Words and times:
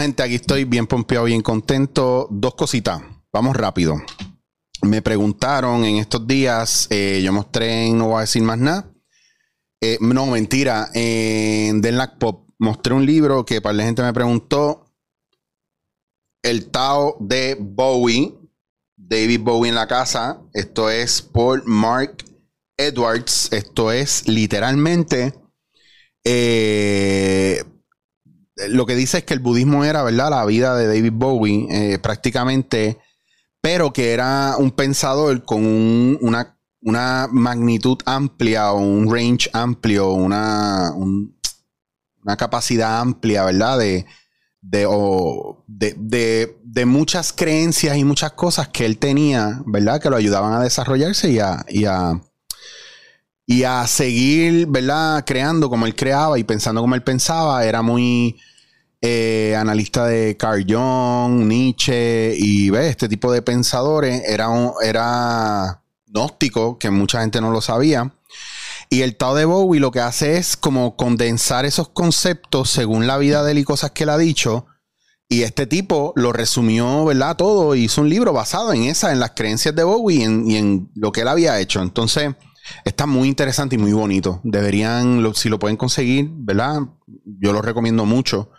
Gente, 0.00 0.22
aquí 0.22 0.34
estoy 0.36 0.64
bien 0.64 0.86
pompeado, 0.86 1.24
bien 1.24 1.42
contento. 1.42 2.28
Dos 2.30 2.54
cositas. 2.54 3.00
Vamos 3.32 3.56
rápido. 3.56 3.96
Me 4.82 5.02
preguntaron 5.02 5.84
en 5.84 5.96
estos 5.96 6.26
días, 6.26 6.86
eh, 6.90 7.22
yo 7.24 7.32
mostré 7.32 7.86
en 7.86 7.98
No 7.98 8.08
voy 8.08 8.18
a 8.18 8.20
decir 8.20 8.42
más 8.42 8.58
nada. 8.58 8.90
Eh, 9.80 9.98
no, 10.00 10.26
mentira. 10.26 10.88
En 10.94 11.80
Denlac 11.80 12.18
Pop 12.18 12.48
mostré 12.58 12.94
un 12.94 13.06
libro 13.06 13.44
que 13.44 13.60
para 13.60 13.74
la 13.74 13.84
gente 13.84 14.02
me 14.02 14.12
preguntó. 14.12 14.84
El 16.42 16.70
Tao 16.70 17.16
de 17.20 17.56
Bowie. 17.58 18.34
David 18.96 19.40
Bowie 19.40 19.70
en 19.70 19.74
la 19.74 19.86
casa. 19.86 20.40
Esto 20.52 20.90
es 20.90 21.22
por 21.22 21.66
Mark 21.66 22.24
Edwards. 22.76 23.52
Esto 23.52 23.92
es 23.92 24.28
literalmente. 24.28 25.34
Eh, 26.24 27.62
lo 28.68 28.86
que 28.86 28.94
dice 28.94 29.18
es 29.18 29.24
que 29.24 29.34
el 29.34 29.40
budismo 29.40 29.84
era, 29.84 30.02
¿verdad? 30.02 30.30
La 30.30 30.44
vida 30.44 30.76
de 30.76 30.86
David 30.86 31.12
Bowie, 31.12 31.66
eh, 31.70 31.98
prácticamente, 31.98 32.98
pero 33.60 33.92
que 33.92 34.12
era 34.12 34.56
un 34.58 34.70
pensador 34.70 35.44
con 35.44 35.64
una, 36.20 36.56
una, 36.82 37.28
magnitud 37.30 37.98
amplia 38.04 38.72
o 38.72 38.78
un 38.78 39.12
range 39.12 39.50
amplio, 39.52 40.12
una, 40.12 40.92
una 40.94 42.36
capacidad 42.36 43.00
amplia, 43.00 43.44
¿verdad? 43.44 43.78
De, 43.78 44.06
de, 44.60 46.56
de, 46.62 46.86
muchas 46.86 47.32
creencias 47.32 47.96
y 47.96 48.04
muchas 48.04 48.32
cosas 48.32 48.68
que 48.68 48.86
él 48.86 48.98
tenía, 48.98 49.62
¿verdad? 49.66 50.00
Que 50.00 50.10
lo 50.10 50.16
ayudaban 50.16 50.54
a 50.54 50.62
desarrollarse 50.62 51.30
y 51.30 51.38
a, 51.38 52.20
y 53.46 53.64
a 53.64 53.86
seguir, 53.86 54.66
¿verdad? 54.66 55.24
Creando 55.26 55.68
como 55.68 55.86
él 55.86 55.94
creaba 55.94 56.38
y 56.38 56.44
pensando 56.44 56.80
como 56.80 56.94
él 56.94 57.02
pensaba. 57.02 57.64
Era 57.64 57.82
muy 57.82 58.36
eh, 59.00 59.54
analista 59.58 60.06
de 60.06 60.36
Carl 60.36 60.64
Jung, 60.66 61.46
Nietzsche 61.46 62.34
y 62.36 62.70
¿ves? 62.70 62.90
este 62.90 63.08
tipo 63.08 63.30
de 63.30 63.42
pensadores. 63.42 64.22
Era, 64.26 64.48
era 64.82 65.82
gnóstico, 66.06 66.78
que 66.78 66.90
mucha 66.90 67.20
gente 67.20 67.40
no 67.40 67.50
lo 67.50 67.60
sabía. 67.60 68.14
Y 68.88 69.02
el 69.02 69.16
Tao 69.16 69.34
de 69.34 69.44
Bowie 69.44 69.80
lo 69.80 69.90
que 69.90 70.00
hace 70.00 70.38
es 70.38 70.56
como 70.56 70.96
condensar 70.96 71.64
esos 71.66 71.88
conceptos 71.88 72.70
según 72.70 73.06
la 73.06 73.18
vida 73.18 73.42
de 73.42 73.52
él 73.52 73.58
y 73.58 73.64
cosas 73.64 73.90
que 73.90 74.04
él 74.04 74.10
ha 74.10 74.18
dicho. 74.18 74.66
Y 75.28 75.42
este 75.42 75.66
tipo 75.66 76.12
lo 76.16 76.32
resumió, 76.32 77.04
¿verdad? 77.04 77.36
Todo. 77.36 77.74
Hizo 77.74 78.02
un 78.02 78.08
libro 78.08 78.32
basado 78.32 78.72
en 78.72 78.84
esa, 78.84 79.10
en 79.12 79.20
las 79.20 79.32
creencias 79.32 79.74
de 79.74 79.82
Bowie 79.82 80.20
y 80.46 80.56
en 80.56 80.90
lo 80.94 81.12
que 81.12 81.22
él 81.22 81.28
había 81.28 81.58
hecho. 81.60 81.82
Entonces, 81.82 82.34
Está 82.84 83.06
muy 83.06 83.28
interesante 83.28 83.76
y 83.76 83.78
muy 83.78 83.92
bonito. 83.92 84.40
Deberían, 84.44 85.34
si 85.34 85.48
lo 85.48 85.58
pueden 85.58 85.76
conseguir, 85.76 86.28
¿verdad? 86.30 86.80
Yo 87.24 87.52
lo 87.52 87.62
recomiendo 87.62 88.04
mucho 88.04 88.50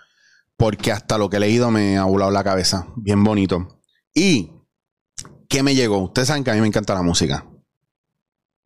porque 0.58 0.92
hasta 0.92 1.18
lo 1.18 1.30
que 1.30 1.38
he 1.38 1.40
leído 1.40 1.72
me 1.72 1.98
ha 1.98 2.06
volado 2.06 2.32
la 2.32 2.44
cabeza. 2.44 2.88
Bien 2.96 3.24
bonito. 3.24 3.82
Y, 4.14 4.52
¿qué 5.50 5.64
me 5.64 5.76
llegó? 5.76 6.00
Ustedes 6.00 6.28
saben 6.28 6.44
que 6.44 6.52
a 6.52 6.54
mí 6.54 6.62
me 6.62 6.68
encanta 6.68 6.94
la 6.94 7.02
música. 7.02 7.46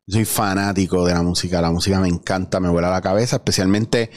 Soy 0.06 0.24
fanático 0.24 1.04
de 1.06 1.14
la 1.14 1.22
música. 1.22 1.60
La 1.60 1.70
música 1.70 2.00
me 2.00 2.08
encanta, 2.08 2.60
me 2.60 2.68
vuela 2.68 2.90
la 2.90 3.00
cabeza, 3.00 3.36
especialmente 3.36 4.10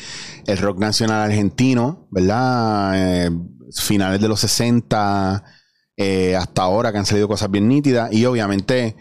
el 0.45 0.57
rock 0.57 0.79
nacional 0.79 1.21
argentino, 1.21 2.07
¿verdad? 2.11 2.93
Eh, 2.95 3.31
finales 3.75 4.21
de 4.21 4.27
los 4.27 4.39
60 4.39 5.43
eh, 5.95 6.35
hasta 6.35 6.63
ahora 6.63 6.91
que 6.91 6.97
han 6.97 7.05
salido 7.05 7.27
cosas 7.27 7.49
bien 7.49 7.67
nítidas. 7.67 8.11
Y 8.11 8.25
obviamente 8.25 8.95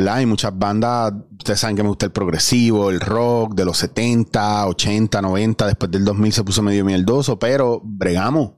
¿verdad? 0.00 0.16
Hay 0.16 0.26
muchas 0.26 0.58
bandas, 0.58 1.12
ustedes 1.38 1.60
saben 1.60 1.76
que 1.76 1.82
me 1.82 1.90
gusta 1.90 2.06
el 2.06 2.12
progresivo, 2.12 2.90
el 2.90 3.00
rock 3.00 3.54
de 3.54 3.66
los 3.66 3.76
70, 3.78 4.66
80, 4.66 5.20
90, 5.20 5.66
después 5.66 5.90
del 5.90 6.04
2000 6.04 6.32
se 6.32 6.44
puso 6.44 6.62
medio 6.62 6.84
mierdoso, 6.84 7.38
pero 7.38 7.80
bregamos. 7.84 8.52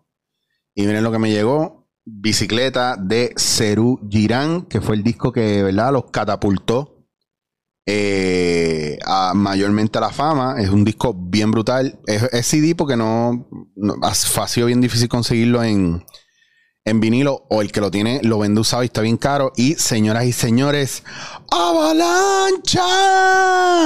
Y 0.74 0.86
miren 0.86 1.02
lo 1.02 1.10
que 1.10 1.18
me 1.18 1.30
llegó, 1.30 1.90
Bicicleta 2.04 2.96
de 2.96 3.34
Cerú 3.36 4.00
Girán, 4.08 4.62
que 4.62 4.80
fue 4.80 4.94
el 4.94 5.02
disco 5.02 5.32
que, 5.32 5.62
¿verdad? 5.64 5.92
Los 5.92 6.10
catapultó 6.10 7.08
eh, 7.86 8.98
mayormente 9.34 9.98
a 9.98 10.02
la 10.02 10.10
fama. 10.10 10.56
Es 10.58 10.70
un 10.70 10.84
disco 10.84 11.12
bien 11.14 11.50
brutal. 11.50 12.00
Es, 12.06 12.46
CD 12.46 12.74
porque 12.74 12.96
no, 12.96 13.48
no 13.76 13.96
ha 14.02 14.14
sido 14.48 14.68
bien 14.68 14.80
difícil 14.80 15.08
conseguirlo 15.08 15.62
en, 15.62 16.04
en 16.84 17.00
vinilo 17.00 17.46
o 17.48 17.62
el 17.62 17.70
que 17.72 17.80
lo 17.80 17.90
tiene 17.90 18.20
lo 18.22 18.38
vende 18.38 18.60
usado 18.60 18.82
y 18.82 18.86
está 18.86 19.00
bien 19.00 19.16
caro. 19.16 19.52
Y 19.56 19.74
señoras 19.74 20.24
y 20.24 20.32
señores, 20.32 21.02
¡Avalancha! 21.50 22.78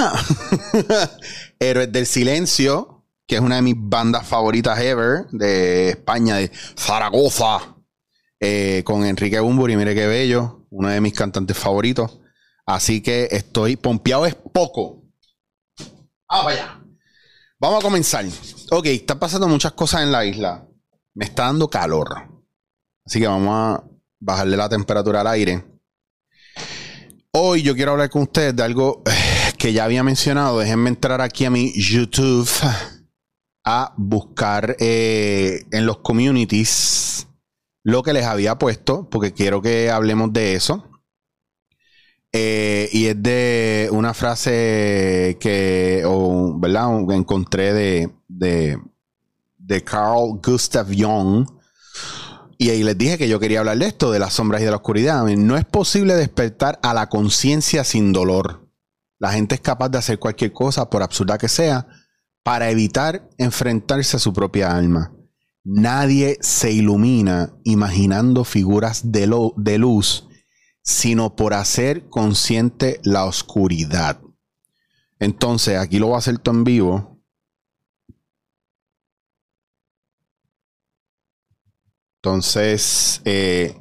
Héroes 1.59 1.93
del 1.93 2.07
Silencio, 2.07 3.05
que 3.27 3.37
es 3.37 3.41
una 3.41 3.57
de 3.57 3.63
mis 3.63 3.77
bandas 3.77 4.27
favoritas 4.27 4.79
ever 4.81 5.27
de 5.31 5.91
España, 5.91 6.37
de 6.37 6.51
Zaragoza, 6.77 7.77
eh, 8.41 8.83
con 8.85 9.05
Enrique 9.05 9.41
Bumburi, 9.41 9.77
mire 9.77 9.95
qué 9.95 10.07
bello, 10.07 10.67
uno 10.71 10.89
de 10.89 11.01
mis 11.01 11.13
cantantes 11.15 11.57
favoritos. 11.57 12.21
Así 12.67 13.01
que 13.01 13.29
estoy 13.31 13.77
pompeado, 13.77 14.27
es 14.27 14.35
poco. 14.35 15.05
Ah, 16.29 16.43
vaya. 16.45 16.83
Vamos 17.59 17.81
a 17.81 17.83
comenzar. 17.83 18.25
Ok, 18.71 18.87
están 18.87 19.19
pasando 19.19 19.49
muchas 19.49 19.73
cosas 19.73 20.03
en 20.03 20.13
la 20.13 20.25
isla. 20.25 20.67
Me 21.15 21.25
está 21.25 21.45
dando 21.45 21.71
calor. 21.71 22.36
Así 23.07 23.21
que 23.21 23.29
vamos 23.29 23.55
a 23.55 23.85
bajarle 24.19 24.57
la 24.57 24.69
temperatura 24.69 25.21
al 25.21 25.29
aire. 25.29 25.65
Hoy 27.31 27.63
yo 27.63 27.77
quiero 27.77 27.93
hablar 27.93 28.11
con 28.11 28.23
ustedes 28.23 28.57
de 28.57 28.65
algo 28.65 29.03
eh, 29.07 29.53
que 29.57 29.73
ya 29.73 29.85
había 29.85 30.03
mencionado. 30.03 30.59
Déjenme 30.59 30.89
entrar 30.89 31.21
aquí 31.21 31.45
a 31.45 31.51
mi 31.51 31.73
YouTube 31.73 32.49
a 33.65 33.95
buscar 33.97 34.77
eh, 34.81 35.65
en 35.71 35.87
los 35.87 35.99
communities 35.99 37.29
lo 37.85 38.03
que 38.03 38.13
les 38.13 38.25
había 38.25 38.59
puesto, 38.59 39.09
porque 39.09 39.33
quiero 39.33 39.63
que 39.63 39.89
hablemos 39.89 40.33
de 40.33 40.55
eso. 40.55 40.91
Eh, 42.33 42.89
y 42.93 43.07
es 43.07 43.23
de 43.23 43.89
una 43.93 44.15
frase 44.15 45.37
que, 45.39 46.03
¿verdad? 46.57 47.13
Encontré 47.13 47.73
de, 47.73 48.11
de, 48.27 48.81
de 49.59 49.85
Carl 49.85 50.41
Gustav 50.43 50.89
Jung 50.89 51.56
y 52.59 52.71
ahí 52.71 52.83
les 52.83 52.97
dije 52.97 53.19
que 53.19 53.29
yo 53.29 53.39
quería 53.39 53.61
hablar 53.61 53.79
de 53.79 53.87
esto, 53.87 54.11
de 54.11 54.19
las 54.19 54.35
sombras 54.35 54.61
y 54.61 54.65
de 54.65 54.71
la 54.71 54.77
oscuridad. 54.77 55.25
No 55.25 55.57
es 55.57 55.65
posible 55.65 56.15
despertar 56.15 56.79
a 56.83 56.95
la 56.95 57.09
conciencia 57.09 57.85
sin 57.85 58.13
dolor. 58.13 58.71
La 59.19 59.33
gente 59.33 59.55
es 59.55 59.61
capaz 59.61 59.89
de 59.89 59.99
hacer 59.99 60.19
cualquier 60.19 60.53
cosa, 60.53 60.89
por 60.89 61.03
absurda 61.03 61.39
que 61.39 61.49
sea, 61.49 61.87
para 62.43 62.71
evitar 62.71 63.29
enfrentarse 63.39 64.17
a 64.17 64.21
su 64.21 64.33
propia 64.33 64.77
alma. 64.77 65.13
Nadie 65.65 66.39
se 66.41 66.71
ilumina 66.71 67.53
imaginando 67.65 68.45
figuras 68.45 69.11
de, 69.11 69.29
de 69.57 69.79
luz, 69.79 70.29
sino 70.83 71.35
por 71.35 71.55
hacer 71.55 72.09
consciente 72.09 73.01
la 73.03 73.25
oscuridad. 73.25 74.21
Entonces, 75.19 75.79
aquí 75.79 75.99
lo 75.99 76.07
voy 76.07 76.15
a 76.15 76.19
hacer 76.19 76.39
todo 76.39 76.55
en 76.55 76.65
vivo 76.65 77.16
Entonces, 82.27 83.23
eh, 83.25 83.81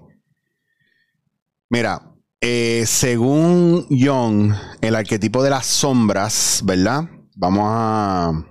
mira, 1.68 2.14
eh, 2.40 2.84
según 2.86 3.88
Jung, 3.90 4.54
el 4.82 4.96
arquetipo 4.96 5.42
de 5.42 5.50
las 5.50 5.66
sombras, 5.66 6.62
¿verdad? 6.64 7.10
Vamos 7.36 7.64
a, 7.66 8.46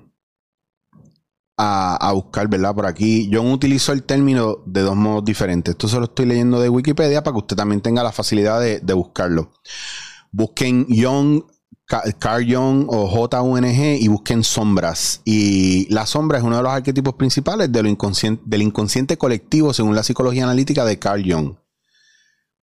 a, 1.56 2.12
buscar, 2.12 2.48
¿verdad? 2.48 2.74
Por 2.74 2.86
aquí. 2.86 3.30
Jung 3.32 3.52
utilizó 3.52 3.92
el 3.92 4.02
término 4.02 4.64
de 4.66 4.80
dos 4.80 4.96
modos 4.96 5.24
diferentes. 5.24 5.70
Esto 5.70 5.86
se 5.86 5.98
lo 5.98 6.06
estoy 6.06 6.26
leyendo 6.26 6.58
de 6.58 6.70
Wikipedia 6.70 7.22
para 7.22 7.34
que 7.34 7.42
usted 7.42 7.56
también 7.56 7.80
tenga 7.80 8.02
la 8.02 8.10
facilidad 8.10 8.60
de, 8.60 8.80
de 8.80 8.94
buscarlo. 8.94 9.52
Busquen 10.32 10.88
Jung 10.88 11.44
Carl 11.86 12.46
Jung 12.46 12.86
o 12.88 13.08
JUNG 13.08 13.98
y 14.00 14.08
busquen 14.08 14.42
sombras. 14.42 15.20
Y 15.24 15.86
la 15.92 16.06
sombra 16.06 16.38
es 16.38 16.44
uno 16.44 16.56
de 16.56 16.62
los 16.62 16.72
arquetipos 16.72 17.14
principales 17.14 17.70
del 17.70 17.86
inconsciente 18.62 19.18
colectivo 19.18 19.74
según 19.74 19.94
la 19.94 20.02
psicología 20.02 20.44
analítica 20.44 20.84
de 20.84 20.98
Carl 20.98 21.22
Jung. 21.24 21.56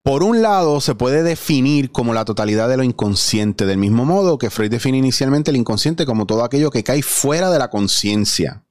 Por 0.03 0.23
un 0.23 0.41
lado, 0.41 0.81
se 0.81 0.95
puede 0.95 1.21
definir 1.21 1.91
como 1.91 2.15
la 2.15 2.25
totalidad 2.25 2.67
de 2.67 2.77
lo 2.77 2.83
inconsciente, 2.83 3.67
del 3.67 3.77
mismo 3.77 4.03
modo 4.03 4.39
que 4.39 4.49
Freud 4.49 4.71
define 4.71 4.97
inicialmente 4.97 5.51
el 5.51 5.57
inconsciente 5.57 6.07
como 6.07 6.25
todo 6.25 6.43
aquello 6.43 6.71
que 6.71 6.83
cae 6.83 7.03
fuera 7.03 7.51
de 7.51 7.59
la 7.59 7.69
conciencia. 7.69 8.65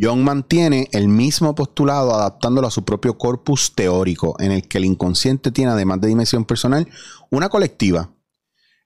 Jung 0.00 0.20
mantiene 0.20 0.88
el 0.92 1.08
mismo 1.08 1.56
postulado 1.56 2.14
adaptándolo 2.14 2.68
a 2.68 2.70
su 2.70 2.84
propio 2.84 3.18
corpus 3.18 3.74
teórico, 3.74 4.36
en 4.38 4.52
el 4.52 4.68
que 4.68 4.78
el 4.78 4.84
inconsciente 4.84 5.50
tiene, 5.50 5.72
además 5.72 6.00
de 6.00 6.06
dimensión 6.06 6.44
personal, 6.44 6.88
una 7.30 7.48
colectiva 7.48 8.12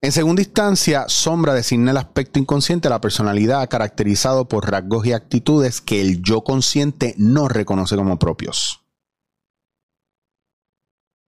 en 0.05 0.11
segunda 0.11 0.43
instancia, 0.43 1.05
sombra 1.07 1.55
designa 1.55 1.93
el 1.93 1.97
aspecto 1.97 2.41
inconsciente 2.41 2.89
de 2.89 2.91
la 2.91 3.01
personalidad 3.01 3.69
caracterizado 3.69 4.49
por 4.49 4.69
rasgos 4.69 5.07
y 5.07 5.13
actitudes 5.13 5.81
que 5.81 6.01
el 6.01 6.21
yo 6.23 6.43
consciente 6.43 7.15
no 7.19 7.47
reconoce 7.47 7.95
como 7.95 8.19
propios. 8.19 8.81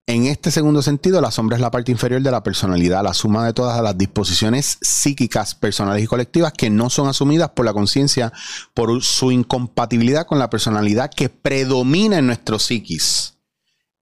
En 0.07 0.27
este 0.27 0.51
segundo 0.51 0.83
sentido, 0.83 1.21
la 1.21 1.31
sombra 1.31 1.57
es 1.57 1.63
la 1.63 1.71
parte 1.71 1.93
inferior 1.93 2.21
de 2.21 2.31
la 2.31 2.43
personalidad, 2.43 3.05
la 3.05 3.15
suma 3.15 3.47
de 3.47 3.55
todas 3.55 3.81
las 3.81 3.97
disposiciones 3.97 4.77
psíquicas, 4.83 5.55
personales 5.55 6.03
y 6.03 6.07
colectivas 6.07 6.53
que 6.53 6.69
no 6.69 6.91
son 6.91 7.09
asumidas 7.09 7.51
por 7.51 7.65
la 7.65 7.73
conciencia 7.73 8.33
por 8.75 9.03
su 9.03 9.31
incompatibilidad 9.31 10.27
con 10.27 10.39
la 10.39 10.51
personalidad 10.51 11.11
que 11.11 11.31
predomina 11.31 12.19
en 12.19 12.27
nuestro 12.27 12.59
psiquis. 12.59 13.39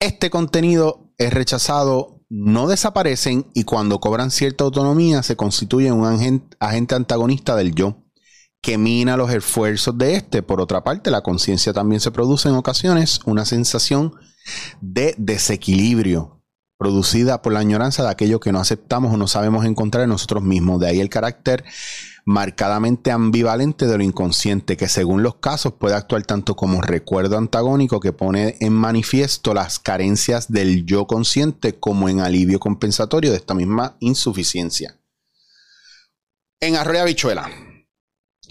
Este 0.01 0.31
contenido 0.31 1.13
es 1.19 1.33
rechazado, 1.33 2.12
no 2.35 2.67
desaparecen 2.67 3.47
y 3.53 3.65
cuando 3.65 4.01
cobran 4.01 4.31
cierta 4.31 4.65
autonomía 4.65 5.23
se 5.23 5.37
constituyen 5.37 5.93
un 5.93 6.43
agente 6.61 6.95
antagonista 6.95 7.55
del 7.57 7.75
yo 7.75 7.99
que 8.63 8.79
mina 8.79 9.19
los 9.19 9.31
esfuerzos 9.31 9.99
de 9.99 10.15
este. 10.15 10.43
Por 10.43 10.59
otra 10.59 10.83
parte, 10.83 11.11
la 11.11 11.21
conciencia 11.21 11.75
también 11.75 12.01
se 12.01 12.11
produce 12.11 12.49
en 12.49 12.55
ocasiones 12.55 13.21
una 13.27 13.45
sensación 13.45 14.15
de 14.81 15.15
desequilibrio 15.19 16.43
producida 16.79 17.43
por 17.43 17.53
la 17.53 17.61
añoranza 17.61 18.03
de 18.03 18.09
aquello 18.09 18.41
que 18.41 18.51
no 18.51 18.61
aceptamos 18.61 19.13
o 19.13 19.19
no 19.19 19.29
sabemos 19.29 19.67
encontrar 19.67 20.05
en 20.05 20.11
nosotros 20.11 20.43
mismos. 20.43 20.81
De 20.81 20.89
ahí 20.89 21.01
el 21.01 21.11
carácter 21.11 21.65
marcadamente 22.25 23.11
ambivalente 23.11 23.87
de 23.87 23.99
lo 23.99 24.05
inconsciente, 24.05 24.77
que 24.77 24.89
según 24.89 25.23
los 25.23 25.37
casos 25.37 25.75
puede 25.75 25.97
actuar 25.97 26.23
tanto 26.25 26.55
como 26.55 26.81
recuerdo 26.81 27.37
antagónico 27.37 28.01
que 28.01 28.13
pone 28.13 28.57
en 28.61 28.73
manifiesto 28.73 29.55
las 29.55 29.79
carencias 29.79 30.51
del 30.53 30.87
yo 30.87 31.07
consciente 31.07 31.75
como 31.75 32.09
en 32.09 32.21
alivio 32.21 32.61
compensatorio 32.61 33.31
de 33.31 33.39
esta 33.39 33.55
misma 33.55 33.97
insuficiencia. 34.01 34.97
En 36.61 36.77
Arroyo 36.77 37.05
Bichuela. 37.05 37.72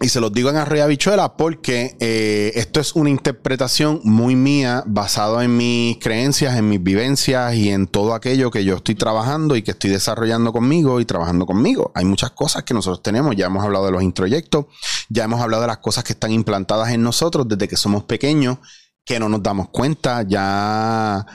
Y 0.03 0.09
se 0.09 0.19
los 0.19 0.33
digo 0.33 0.49
en 0.49 0.57
Arroyo 0.57 0.87
Bichuela 0.87 1.37
porque 1.37 1.95
eh, 1.99 2.53
esto 2.55 2.79
es 2.79 2.95
una 2.95 3.11
interpretación 3.11 4.01
muy 4.03 4.35
mía, 4.35 4.83
basada 4.87 5.43
en 5.43 5.55
mis 5.55 5.97
creencias, 5.99 6.57
en 6.57 6.69
mis 6.69 6.81
vivencias 6.81 7.53
y 7.53 7.69
en 7.69 7.85
todo 7.85 8.15
aquello 8.15 8.49
que 8.49 8.65
yo 8.65 8.77
estoy 8.77 8.95
trabajando 8.95 9.55
y 9.55 9.61
que 9.61 9.71
estoy 9.71 9.91
desarrollando 9.91 10.51
conmigo 10.51 10.99
y 10.99 11.05
trabajando 11.05 11.45
conmigo. 11.45 11.91
Hay 11.93 12.05
muchas 12.05 12.31
cosas 12.31 12.63
que 12.63 12.73
nosotros 12.73 13.03
tenemos, 13.03 13.35
ya 13.35 13.45
hemos 13.45 13.63
hablado 13.63 13.85
de 13.85 13.91
los 13.91 14.01
introyectos, 14.01 14.65
ya 15.07 15.25
hemos 15.25 15.39
hablado 15.39 15.61
de 15.61 15.67
las 15.67 15.77
cosas 15.77 16.03
que 16.03 16.13
están 16.13 16.31
implantadas 16.31 16.89
en 16.89 17.03
nosotros 17.03 17.47
desde 17.47 17.67
que 17.67 17.77
somos 17.77 18.03
pequeños, 18.05 18.57
que 19.05 19.19
no 19.19 19.29
nos 19.29 19.43
damos 19.43 19.69
cuenta, 19.69 20.23
ya 20.23 21.27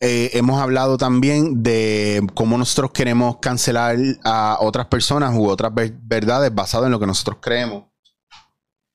eh, 0.00 0.30
hemos 0.32 0.60
hablado 0.60 0.96
también 0.96 1.62
de 1.62 2.26
cómo 2.34 2.56
nosotros 2.56 2.90
queremos 2.92 3.36
cancelar 3.38 3.98
a 4.24 4.56
otras 4.60 4.86
personas 4.86 5.34
u 5.36 5.46
otras 5.46 5.72
verdades 5.74 6.54
basadas 6.54 6.86
en 6.86 6.92
lo 6.92 6.98
que 7.00 7.06
nosotros 7.06 7.38
creemos, 7.42 7.84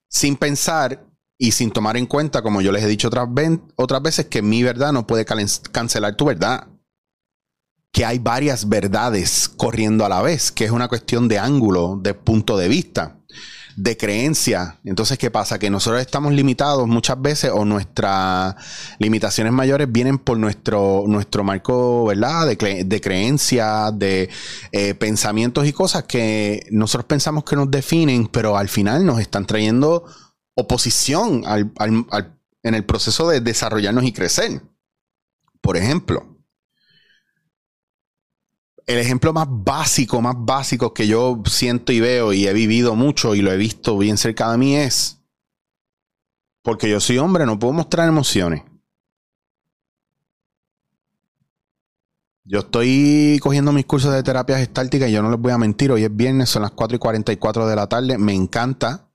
sin 0.10 0.36
pensar 0.36 1.06
y 1.38 1.52
sin 1.52 1.70
tomar 1.70 1.96
en 1.98 2.08
cuenta, 2.08 2.42
como 2.42 2.62
yo 2.62 2.72
les 2.72 2.84
he 2.84 2.88
dicho 2.88 3.10
otras, 3.10 3.30
otras 3.76 4.02
veces, 4.02 4.26
que 4.26 4.42
mi 4.42 4.64
verdad 4.64 4.94
no 4.94 5.06
puede 5.06 5.26
cancelar 5.26 6.16
tu 6.16 6.26
verdad. 6.26 6.68
Que 7.92 8.04
hay 8.04 8.20
varias 8.20 8.68
verdades 8.68 9.48
corriendo 9.48 10.06
a 10.06 10.10
la 10.10 10.22
vez, 10.22 10.52
que 10.52 10.66
es 10.66 10.72
una 10.72 10.88
cuestión 10.88 11.28
de 11.28 11.40
ángulo, 11.40 11.98
de 12.02 12.14
punto 12.14 12.58
de 12.58 12.68
vista 12.68 13.20
de 13.76 13.98
creencia. 13.98 14.80
Entonces, 14.86 15.18
¿qué 15.18 15.30
pasa? 15.30 15.60
Que 15.60 15.70
nosotros 15.70 16.02
estamos 16.02 16.34
limitados 16.34 16.88
muchas 16.88 17.22
veces 17.22 17.52
o 17.54 17.66
nuestras 17.66 18.56
limitaciones 19.00 19.52
mayores 19.52 19.92
vienen 19.92 20.18
por 20.18 20.38
nuestro, 20.38 21.04
nuestro 21.08 21.44
marco, 21.44 22.06
¿verdad? 22.06 22.48
De, 22.48 22.84
de 22.86 23.02
creencias, 23.02 23.98
de 23.98 24.30
eh, 24.72 24.94
pensamientos 24.94 25.68
y 25.68 25.74
cosas 25.74 26.04
que 26.04 26.66
nosotros 26.72 27.06
pensamos 27.06 27.44
que 27.44 27.56
nos 27.56 27.70
definen, 27.70 28.28
pero 28.28 28.58
al 28.58 28.70
final 28.70 29.06
nos 29.06 29.20
están 29.20 29.46
trayendo 29.46 30.06
oposición 30.56 31.44
en 31.44 32.74
el 32.74 32.86
proceso 32.86 33.28
de 33.28 33.42
desarrollarnos 33.42 34.06
y 34.06 34.14
crecer. 34.14 34.62
Por 35.62 35.78
ejemplo, 35.78 36.35
el 38.86 39.00
ejemplo 39.00 39.34
más 39.34 39.48
básico, 39.50 40.22
más 40.22 40.36
básico 40.38 40.94
que 40.94 41.08
yo 41.08 41.42
siento 41.46 41.92
y 41.92 42.00
veo 42.00 42.34
y 42.34 42.48
he 42.48 42.54
vivido 42.54 42.96
mucho 42.96 43.34
y 43.36 43.42
lo 43.42 43.52
he 43.52 43.58
visto 43.58 43.98
bien 43.98 44.18
cerca 44.18 44.52
de 44.52 44.58
mí 44.58 44.76
es, 44.76 45.20
porque 46.62 46.90
yo 46.90 47.00
soy 47.00 47.18
hombre, 47.18 47.46
no 47.46 47.58
puedo 47.58 47.74
mostrar 47.74 48.08
emociones. 48.08 48.64
Yo 52.48 52.60
estoy 52.60 53.40
cogiendo 53.42 53.72
mis 53.72 53.86
cursos 53.86 54.14
de 54.14 54.22
terapia 54.22 54.60
gestáltica 54.60 55.08
y 55.08 55.12
yo 55.12 55.24
no 55.24 55.32
les 55.32 55.40
voy 55.40 55.52
a 55.52 55.58
mentir, 55.58 55.92
hoy 55.92 56.04
es 56.04 56.16
viernes, 56.16 56.50
son 56.50 56.62
las 56.62 56.72
4 56.72 56.96
y 56.96 57.00
44 57.00 57.68
de 57.68 57.76
la 57.76 57.88
tarde, 57.88 58.20
me 58.20 58.34
encanta. 58.34 59.10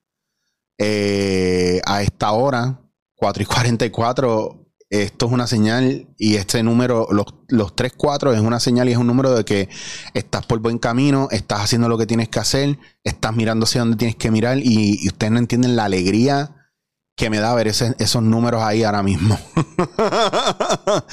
Eh, 0.83 1.81
a 1.85 2.03
esta 2.03 2.33
hora, 2.33 2.81
4 3.15 3.43
y 3.43 3.47
44, 3.47 4.60
esto 4.91 5.27
es 5.27 5.33
una 5.33 5.47
señal 5.47 6.09
y 6.19 6.35
este 6.35 6.65
número, 6.65 7.07
los, 7.13 7.27
los 7.49 7.77
3, 7.77 7.93
4 7.97 8.33
es 8.33 8.41
una 8.41 8.59
señal 8.59 8.89
y 8.89 8.93
es 8.93 8.99
un 8.99 9.07
número 9.07 9.33
de 9.33 9.45
que 9.45 9.69
estás 10.15 10.45
por 10.47 10.59
buen 10.59 10.79
camino, 10.79 11.29
estás 11.31 11.61
haciendo 11.61 11.89
lo 11.89 11.97
que 11.97 12.07
tienes 12.07 12.29
que 12.29 12.41
hacer, 12.41 12.77
estás 13.05 13.35
mirando 13.37 13.65
hacia 13.65 13.83
donde 13.83 13.97
tienes 13.97 14.17
que 14.17 14.33
mirar 14.33 14.59
y, 14.59 15.07
ustedes 15.07 15.33
no 15.33 15.39
entienden 15.39 15.77
la 15.77 15.85
alegría 15.85 16.73
que 17.17 17.31
me 17.31 17.39
da 17.39 17.55
ver 17.55 17.69
esos 17.69 18.23
números 18.23 18.63
ahí 18.63 18.83
ahora 18.83 19.05
mismo. 19.05 19.39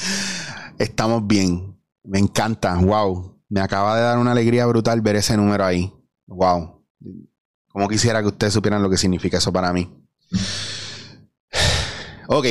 Estamos 0.79 1.27
bien, 1.27 1.79
me 2.03 2.17
encanta, 2.17 2.75
wow, 2.77 3.39
me 3.47 3.61
acaba 3.61 3.95
de 3.95 4.01
dar 4.01 4.17
una 4.17 4.31
alegría 4.31 4.65
brutal 4.65 5.01
ver 5.01 5.17
ese 5.17 5.37
número 5.37 5.63
ahí, 5.63 5.93
wow. 6.25 6.83
Como 7.67 7.87
quisiera 7.87 8.21
que 8.21 8.29
ustedes 8.29 8.53
supieran 8.53 8.81
lo 8.81 8.89
que 8.89 8.97
significa 8.97 9.37
eso 9.37 9.53
para 9.53 9.71
mí. 9.71 9.87
Ok, 12.27 12.45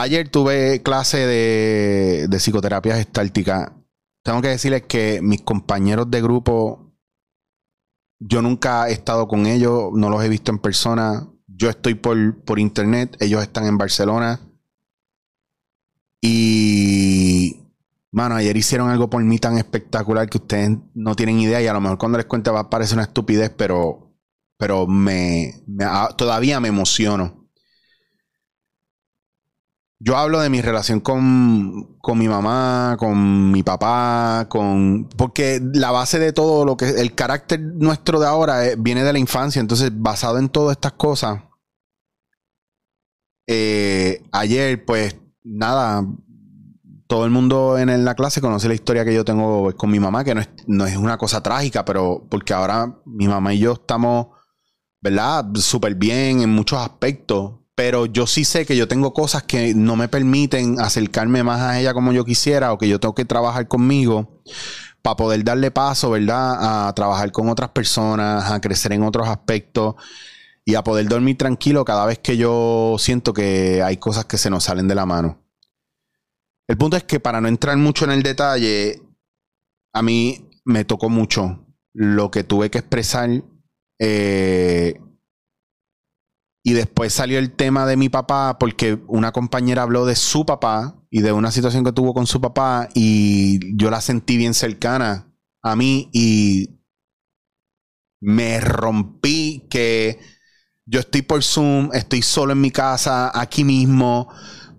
Ayer 0.00 0.28
tuve 0.28 0.80
clase 0.84 1.26
de, 1.26 2.28
psicoterapia 2.38 2.94
gestáltica. 2.94 3.74
Tengo 4.22 4.40
que 4.40 4.46
decirles 4.46 4.82
que 4.82 5.18
mis 5.20 5.42
compañeros 5.42 6.08
de 6.08 6.22
grupo, 6.22 6.94
yo 8.20 8.40
nunca 8.40 8.88
he 8.88 8.92
estado 8.92 9.26
con 9.26 9.46
ellos, 9.46 9.90
no 9.94 10.08
los 10.08 10.22
he 10.22 10.28
visto 10.28 10.52
en 10.52 10.60
persona. 10.60 11.28
Yo 11.48 11.68
estoy 11.68 11.94
por, 11.94 12.44
por 12.44 12.60
internet, 12.60 13.16
ellos 13.18 13.42
están 13.42 13.66
en 13.66 13.76
Barcelona. 13.76 14.38
Y, 16.20 17.56
mano, 18.12 18.36
ayer 18.36 18.56
hicieron 18.56 18.90
algo 18.90 19.10
por 19.10 19.24
mí 19.24 19.40
tan 19.40 19.58
espectacular 19.58 20.28
que 20.28 20.38
ustedes 20.38 20.78
no 20.94 21.16
tienen 21.16 21.40
idea 21.40 21.60
y 21.60 21.66
a 21.66 21.72
lo 21.72 21.80
mejor 21.80 21.98
cuando 21.98 22.18
les 22.18 22.26
cuente 22.26 22.52
va 22.52 22.60
a 22.60 22.70
parecer 22.70 22.94
una 22.94 23.04
estupidez, 23.04 23.50
pero, 23.50 24.14
pero 24.58 24.86
me, 24.86 25.64
todavía 26.16 26.60
me 26.60 26.68
emociono 26.68 27.37
yo 30.00 30.16
hablo 30.16 30.40
de 30.40 30.48
mi 30.48 30.60
relación 30.60 31.00
con, 31.00 31.98
mi 32.14 32.28
mamá, 32.28 32.96
con 32.98 33.50
mi 33.50 33.62
papá, 33.64 34.46
con. 34.48 35.08
Porque 35.16 35.60
la 35.74 35.90
base 35.90 36.18
de 36.20 36.32
todo 36.32 36.64
lo 36.64 36.76
que. 36.76 36.88
El 36.88 37.14
carácter 37.14 37.60
nuestro 37.60 38.20
de 38.20 38.26
ahora 38.26 38.66
eh, 38.66 38.76
viene 38.78 39.02
de 39.02 39.12
la 39.12 39.18
infancia. 39.18 39.60
Entonces, 39.60 39.90
basado 39.92 40.38
en 40.38 40.50
todas 40.50 40.76
estas 40.76 40.92
cosas. 40.92 41.42
Eh, 43.48 44.22
ayer, 44.30 44.84
pues, 44.84 45.16
nada. 45.42 46.06
Todo 47.08 47.24
el 47.24 47.30
mundo 47.30 47.78
en 47.78 48.04
la 48.04 48.14
clase 48.14 48.42
conoce 48.42 48.68
la 48.68 48.74
historia 48.74 49.04
que 49.04 49.14
yo 49.14 49.24
tengo 49.24 49.74
con 49.76 49.90
mi 49.90 49.98
mamá, 49.98 50.24
que 50.24 50.34
no 50.34 50.42
es, 50.42 50.50
no 50.66 50.86
es 50.86 50.96
una 50.96 51.16
cosa 51.16 51.42
trágica, 51.42 51.84
pero 51.84 52.26
porque 52.30 52.52
ahora 52.52 53.00
mi 53.06 53.26
mamá 53.26 53.54
y 53.54 53.60
yo 53.60 53.72
estamos, 53.72 54.26
¿verdad? 55.00 55.46
Súper 55.54 55.94
bien 55.94 56.42
en 56.42 56.50
muchos 56.50 56.78
aspectos 56.78 57.54
pero 57.78 58.06
yo 58.06 58.26
sí 58.26 58.44
sé 58.44 58.66
que 58.66 58.76
yo 58.76 58.88
tengo 58.88 59.14
cosas 59.14 59.44
que 59.44 59.72
no 59.72 59.94
me 59.94 60.08
permiten 60.08 60.80
acercarme 60.80 61.44
más 61.44 61.60
a 61.60 61.78
ella 61.78 61.94
como 61.94 62.12
yo 62.12 62.24
quisiera 62.24 62.72
o 62.72 62.76
que 62.76 62.88
yo 62.88 62.98
tengo 62.98 63.14
que 63.14 63.24
trabajar 63.24 63.68
conmigo 63.68 64.42
para 65.00 65.14
poder 65.14 65.44
darle 65.44 65.70
paso, 65.70 66.10
¿verdad? 66.10 66.88
A 66.88 66.92
trabajar 66.94 67.30
con 67.30 67.48
otras 67.48 67.70
personas, 67.70 68.50
a 68.50 68.60
crecer 68.60 68.94
en 68.94 69.04
otros 69.04 69.28
aspectos 69.28 69.94
y 70.64 70.74
a 70.74 70.82
poder 70.82 71.06
dormir 71.06 71.38
tranquilo 71.38 71.84
cada 71.84 72.04
vez 72.04 72.18
que 72.18 72.36
yo 72.36 72.96
siento 72.98 73.32
que 73.32 73.80
hay 73.80 73.96
cosas 73.98 74.24
que 74.24 74.38
se 74.38 74.50
nos 74.50 74.64
salen 74.64 74.88
de 74.88 74.96
la 74.96 75.06
mano. 75.06 75.40
El 76.66 76.76
punto 76.78 76.96
es 76.96 77.04
que 77.04 77.20
para 77.20 77.40
no 77.40 77.46
entrar 77.46 77.76
mucho 77.76 78.06
en 78.06 78.10
el 78.10 78.24
detalle, 78.24 79.00
a 79.92 80.02
mí 80.02 80.50
me 80.64 80.84
tocó 80.84 81.10
mucho 81.10 81.64
lo 81.94 82.32
que 82.32 82.42
tuve 82.42 82.72
que 82.72 82.78
expresar 82.78 83.30
eh, 84.00 85.00
y 86.62 86.72
después 86.72 87.12
salió 87.12 87.38
el 87.38 87.52
tema 87.52 87.86
de 87.86 87.96
mi 87.96 88.08
papá 88.08 88.58
porque 88.58 88.98
una 89.06 89.32
compañera 89.32 89.82
habló 89.82 90.06
de 90.06 90.16
su 90.16 90.44
papá 90.44 91.02
y 91.10 91.22
de 91.22 91.32
una 91.32 91.50
situación 91.50 91.84
que 91.84 91.92
tuvo 91.92 92.14
con 92.14 92.26
su 92.26 92.40
papá 92.40 92.88
y 92.94 93.76
yo 93.76 93.90
la 93.90 94.00
sentí 94.00 94.36
bien 94.36 94.54
cercana 94.54 95.32
a 95.62 95.76
mí 95.76 96.10
y 96.12 96.78
me 98.20 98.60
rompí 98.60 99.66
que 99.70 100.18
yo 100.84 101.00
estoy 101.00 101.22
por 101.22 101.42
Zoom, 101.42 101.90
estoy 101.92 102.22
solo 102.22 102.52
en 102.52 102.60
mi 102.60 102.70
casa, 102.70 103.30
aquí 103.38 103.62
mismo, 103.62 104.28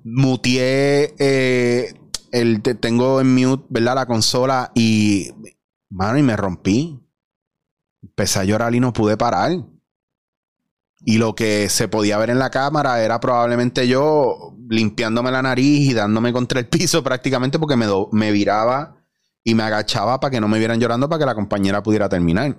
muteé, 0.04 1.16
eh, 1.20 1.94
el, 2.32 2.62
tengo 2.62 3.22
en 3.22 3.34
mute, 3.34 3.66
¿verdad? 3.70 3.96
La 3.96 4.06
consola 4.08 4.72
y, 4.74 5.32
mano, 5.90 6.18
y 6.18 6.24
me 6.24 6.36
rompí. 6.36 7.00
Empecé 8.02 8.40
a 8.40 8.44
llorar 8.44 8.74
y 8.74 8.80
no 8.80 8.92
pude 8.92 9.18
parar 9.18 9.52
Y 11.02 11.18
lo 11.18 11.34
que 11.34 11.70
se 11.70 11.88
podía 11.88 12.18
ver 12.18 12.30
en 12.30 12.40
la 12.40 12.50
cámara 12.50 13.02
era 13.02 13.20
probablemente 13.20 13.88
yo 13.88 14.56
limpiándome 14.70 15.32
la 15.32 15.42
nariz 15.42 15.90
y 15.90 15.94
dándome 15.94 16.34
contra 16.34 16.60
el 16.60 16.68
piso 16.70 17.04
prácticamente 17.04 17.60
porque 17.60 17.76
me, 17.76 17.88
me 18.12 18.32
viraba 18.32 18.98
y 19.44 19.56
me 19.56 19.64
agachaba 19.64 20.20
para 20.20 20.32
que 20.32 20.42
no 20.42 20.48
me 20.48 20.60
vieran 20.60 20.80
llorando 20.80 21.08
para 21.10 21.20
que 21.20 21.26
la 21.26 21.36
compañera 21.36 21.82
pudiera 21.82 22.10
terminar. 22.10 22.58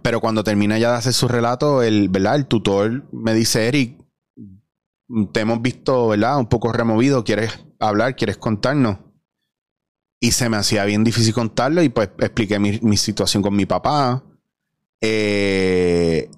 Pero 0.00 0.20
cuando 0.20 0.44
termina 0.44 0.78
ya 0.78 0.92
de 0.92 0.98
hacer 0.98 1.12
su 1.12 1.28
relato, 1.28 1.82
el, 1.82 2.08
¿verdad? 2.08 2.36
el 2.36 2.46
tutor 2.46 3.04
me 3.12 3.34
dice, 3.34 3.66
Eric, 3.66 4.00
te 5.32 5.40
hemos 5.40 5.60
visto 5.60 6.08
¿verdad? 6.08 6.38
un 6.38 6.46
poco 6.46 6.72
removido, 6.72 7.24
¿quieres 7.24 7.64
hablar? 7.78 8.16
¿Quieres 8.16 8.38
contarnos? 8.38 8.98
Y 10.20 10.32
se 10.32 10.48
me 10.48 10.56
hacía 10.56 10.84
bien 10.84 11.02
difícil 11.02 11.34
contarlo 11.34 11.82
y 11.82 11.88
pues 11.88 12.10
expliqué 12.18 12.60
mi, 12.60 12.78
mi 12.80 12.96
situación 12.96 13.42
con 13.42 13.56
mi 13.56 13.66
papá. 13.66 14.22
Eh, 15.00 16.30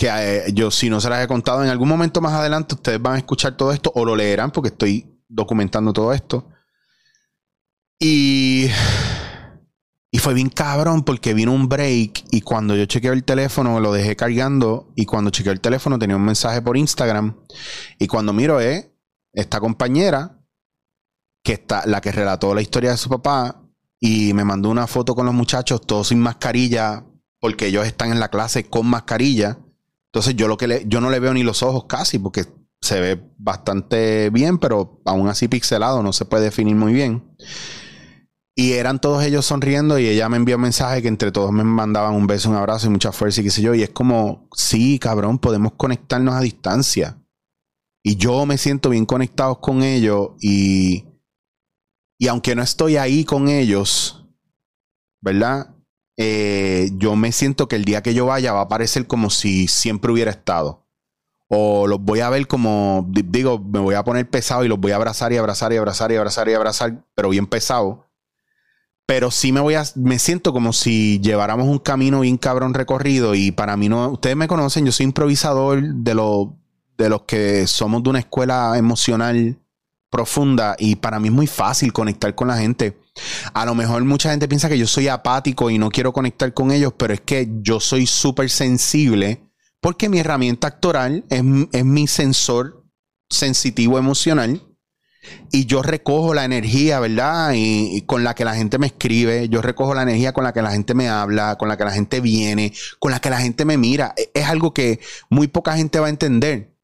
que 0.00 0.08
eh, 0.08 0.52
yo 0.54 0.70
si 0.70 0.88
no 0.88 0.98
se 0.98 1.10
las 1.10 1.22
he 1.22 1.28
contado 1.28 1.62
en 1.62 1.68
algún 1.68 1.86
momento 1.86 2.22
más 2.22 2.32
adelante, 2.32 2.74
ustedes 2.74 3.02
van 3.02 3.16
a 3.16 3.18
escuchar 3.18 3.54
todo 3.54 3.70
esto 3.70 3.92
o 3.94 4.06
lo 4.06 4.16
leerán 4.16 4.50
porque 4.50 4.68
estoy 4.68 5.22
documentando 5.28 5.92
todo 5.92 6.14
esto. 6.14 6.48
Y, 7.98 8.70
y 10.10 10.18
fue 10.18 10.32
bien 10.32 10.48
cabrón 10.48 11.04
porque 11.04 11.34
vino 11.34 11.52
un 11.52 11.68
break 11.68 12.24
y 12.30 12.40
cuando 12.40 12.74
yo 12.74 12.86
chequeé 12.86 13.10
el 13.10 13.24
teléfono 13.24 13.78
lo 13.78 13.92
dejé 13.92 14.16
cargando 14.16 14.90
y 14.96 15.04
cuando 15.04 15.28
chequeé 15.28 15.52
el 15.52 15.60
teléfono 15.60 15.98
tenía 15.98 16.16
un 16.16 16.24
mensaje 16.24 16.62
por 16.62 16.78
Instagram 16.78 17.36
y 17.98 18.06
cuando 18.06 18.32
miro 18.32 18.58
eh, 18.58 18.90
esta 19.34 19.60
compañera 19.60 20.40
que 21.44 21.52
está 21.52 21.84
la 21.84 22.00
que 22.00 22.10
relató 22.10 22.54
la 22.54 22.62
historia 22.62 22.92
de 22.92 22.96
su 22.96 23.10
papá 23.10 23.62
y 24.00 24.32
me 24.32 24.46
mandó 24.46 24.70
una 24.70 24.86
foto 24.86 25.14
con 25.14 25.26
los 25.26 25.34
muchachos 25.34 25.82
todos 25.82 26.08
sin 26.08 26.20
mascarilla 26.20 27.04
porque 27.38 27.66
ellos 27.66 27.86
están 27.86 28.12
en 28.12 28.20
la 28.20 28.30
clase 28.30 28.64
con 28.64 28.86
mascarilla. 28.86 29.58
Entonces 30.12 30.34
yo 30.34 30.48
lo 30.48 30.56
que 30.56 30.66
le, 30.66 30.84
yo 30.86 31.00
no 31.00 31.08
le 31.08 31.20
veo 31.20 31.32
ni 31.32 31.44
los 31.44 31.62
ojos 31.62 31.84
casi 31.84 32.18
porque 32.18 32.44
se 32.80 33.00
ve 33.00 33.32
bastante 33.38 34.30
bien, 34.30 34.58
pero 34.58 35.00
aún 35.04 35.28
así 35.28 35.46
pixelado, 35.46 36.02
no 36.02 36.12
se 36.12 36.24
puede 36.24 36.44
definir 36.44 36.74
muy 36.74 36.92
bien. 36.92 37.36
Y 38.56 38.72
eran 38.72 39.00
todos 39.00 39.22
ellos 39.24 39.46
sonriendo 39.46 39.98
y 39.98 40.08
ella 40.08 40.28
me 40.28 40.36
envió 40.36 40.56
un 40.56 40.62
mensaje 40.62 41.00
que 41.00 41.08
entre 41.08 41.30
todos 41.30 41.52
me 41.52 41.62
mandaban 41.62 42.14
un 42.14 42.26
beso, 42.26 42.50
un 42.50 42.56
abrazo 42.56 42.88
y 42.88 42.90
mucha 42.90 43.12
fuerza 43.12 43.40
y 43.40 43.44
qué 43.44 43.50
sé 43.50 43.62
yo. 43.62 43.74
Y 43.74 43.82
es 43.82 43.90
como, 43.90 44.48
sí, 44.54 44.98
cabrón, 44.98 45.38
podemos 45.38 45.72
conectarnos 45.76 46.34
a 46.34 46.40
distancia. 46.40 47.16
Y 48.02 48.16
yo 48.16 48.44
me 48.46 48.58
siento 48.58 48.90
bien 48.90 49.06
conectado 49.06 49.60
con 49.60 49.82
ellos 49.82 50.30
y, 50.40 51.04
y 52.18 52.28
aunque 52.28 52.54
no 52.54 52.62
estoy 52.62 52.96
ahí 52.96 53.24
con 53.24 53.48
ellos, 53.48 54.26
¿verdad? 55.20 55.74
Eh, 56.22 56.90
yo 56.98 57.16
me 57.16 57.32
siento 57.32 57.66
que 57.66 57.76
el 57.76 57.86
día 57.86 58.02
que 58.02 58.12
yo 58.12 58.26
vaya 58.26 58.52
va 58.52 58.60
a 58.60 58.68
parecer 58.68 59.06
como 59.06 59.30
si 59.30 59.68
siempre 59.68 60.12
hubiera 60.12 60.30
estado. 60.30 60.86
O 61.48 61.86
los 61.86 61.98
voy 61.98 62.20
a 62.20 62.28
ver 62.28 62.46
como, 62.46 63.06
digo, 63.08 63.58
me 63.58 63.78
voy 63.78 63.94
a 63.94 64.04
poner 64.04 64.28
pesado 64.28 64.62
y 64.62 64.68
los 64.68 64.78
voy 64.78 64.92
a 64.92 64.96
abrazar 64.96 65.32
y 65.32 65.38
abrazar 65.38 65.72
y 65.72 65.76
abrazar 65.76 66.12
y 66.12 66.16
abrazar 66.16 66.48
y 66.50 66.52
abrazar, 66.52 67.04
pero 67.14 67.30
bien 67.30 67.46
pesado. 67.46 68.06
Pero 69.06 69.30
sí 69.30 69.50
me 69.50 69.60
voy 69.60 69.76
a, 69.76 69.84
me 69.94 70.18
siento 70.18 70.52
como 70.52 70.74
si 70.74 71.20
lleváramos 71.20 71.66
un 71.66 71.78
camino 71.78 72.20
bien 72.20 72.36
cabrón 72.36 72.74
recorrido 72.74 73.34
y 73.34 73.50
para 73.50 73.78
mí 73.78 73.88
no, 73.88 74.10
ustedes 74.10 74.36
me 74.36 74.46
conocen, 74.46 74.84
yo 74.84 74.92
soy 74.92 75.04
improvisador 75.04 75.82
de, 75.82 76.14
lo, 76.14 76.54
de 76.98 77.08
los 77.08 77.22
que 77.22 77.66
somos 77.66 78.02
de 78.02 78.10
una 78.10 78.18
escuela 78.18 78.76
emocional 78.76 79.58
profunda 80.10 80.76
y 80.78 80.96
para 80.96 81.18
mí 81.18 81.28
es 81.28 81.34
muy 81.34 81.46
fácil 81.46 81.94
conectar 81.94 82.34
con 82.34 82.48
la 82.48 82.58
gente. 82.58 82.98
A 83.54 83.64
lo 83.66 83.74
mejor 83.74 84.04
mucha 84.04 84.30
gente 84.30 84.48
piensa 84.48 84.68
que 84.68 84.78
yo 84.78 84.86
soy 84.86 85.08
apático 85.08 85.70
y 85.70 85.78
no 85.78 85.90
quiero 85.90 86.12
conectar 86.12 86.52
con 86.54 86.70
ellos, 86.70 86.92
pero 86.96 87.14
es 87.14 87.20
que 87.20 87.48
yo 87.60 87.80
soy 87.80 88.06
súper 88.06 88.50
sensible 88.50 89.50
porque 89.80 90.08
mi 90.08 90.18
herramienta 90.18 90.68
actoral 90.68 91.24
es, 91.30 91.42
mi 91.42 92.06
sensor 92.06 92.84
sensitivo 93.30 93.98
emocional 93.98 94.62
y 95.50 95.66
yo 95.66 95.82
recojo 95.82 96.34
la 96.34 96.44
energía, 96.44 97.00
¿verdad? 97.00 97.52
Y, 97.54 98.02
con 98.02 98.24
la 98.24 98.34
que 98.34 98.44
la 98.44 98.54
gente 98.54 98.78
me 98.78 98.86
escribe, 98.86 99.48
yo 99.48 99.62
recojo 99.62 99.94
la 99.94 100.02
energía 100.02 100.32
con 100.32 100.44
la 100.44 100.52
que 100.52 100.62
la 100.62 100.72
gente 100.72 100.94
me 100.94 101.08
habla, 101.08 101.56
con 101.56 101.68
la 101.68 101.76
que 101.76 101.84
la 101.84 101.92
gente 101.92 102.20
viene, 102.20 102.72
con 102.98 103.10
la 103.10 103.20
que 103.20 103.30
la 103.30 103.40
gente 103.40 103.64
me 103.64 103.76
mira. 103.78 104.14
E, 104.16 104.30
es 104.34 104.46
algo 104.46 104.74
que 104.74 105.00
muy 105.30 105.48
poca 105.48 105.76
gente 105.76 105.98
va 105.98 106.06
a 106.06 106.10
entender. 106.10 106.76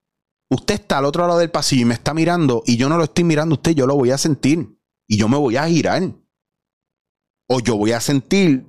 Usted 0.49 0.75
está 0.75 0.99
al 0.99 1.07
otro 1.07 1.27
lado 1.27 1.39
del 1.39 1.51
pasillo 1.51 1.83
y 1.83 1.87
me 1.87 1.95
está 1.95 2.15
mirando 2.15 2.63
y 2.67 2.77
yo 2.77 2.89
no 2.89 2.97
lo 2.97 3.05
estoy 3.05 3.25
mirando 3.25 3.55
usted, 3.57 3.73
yo 3.73 3.87
lo 3.87 3.97
voy 3.97 4.11
a 4.11 4.19
sentir 4.19 4.79
y 5.07 5.17
yo 5.17 5.29
me 5.29 5.37
voy 5.37 5.57
a 5.57 5.67
girar. 5.67 6.15
O 7.47 7.61
yo 7.61 7.77
voy 7.77 7.93
a 7.93 8.01
sentir 8.01 8.67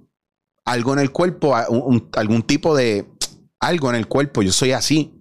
algo 0.66 0.94
en 0.94 1.00
el 1.00 1.12
cuerpo, 1.12 1.56
algún 1.56 2.44
tipo 2.44 2.76
de 2.76 3.10
algo 3.60 3.90
en 3.90 3.96
el 3.96 4.08
cuerpo, 4.08 4.42
yo 4.42 4.52
soy 4.52 4.72
así. 4.72 5.14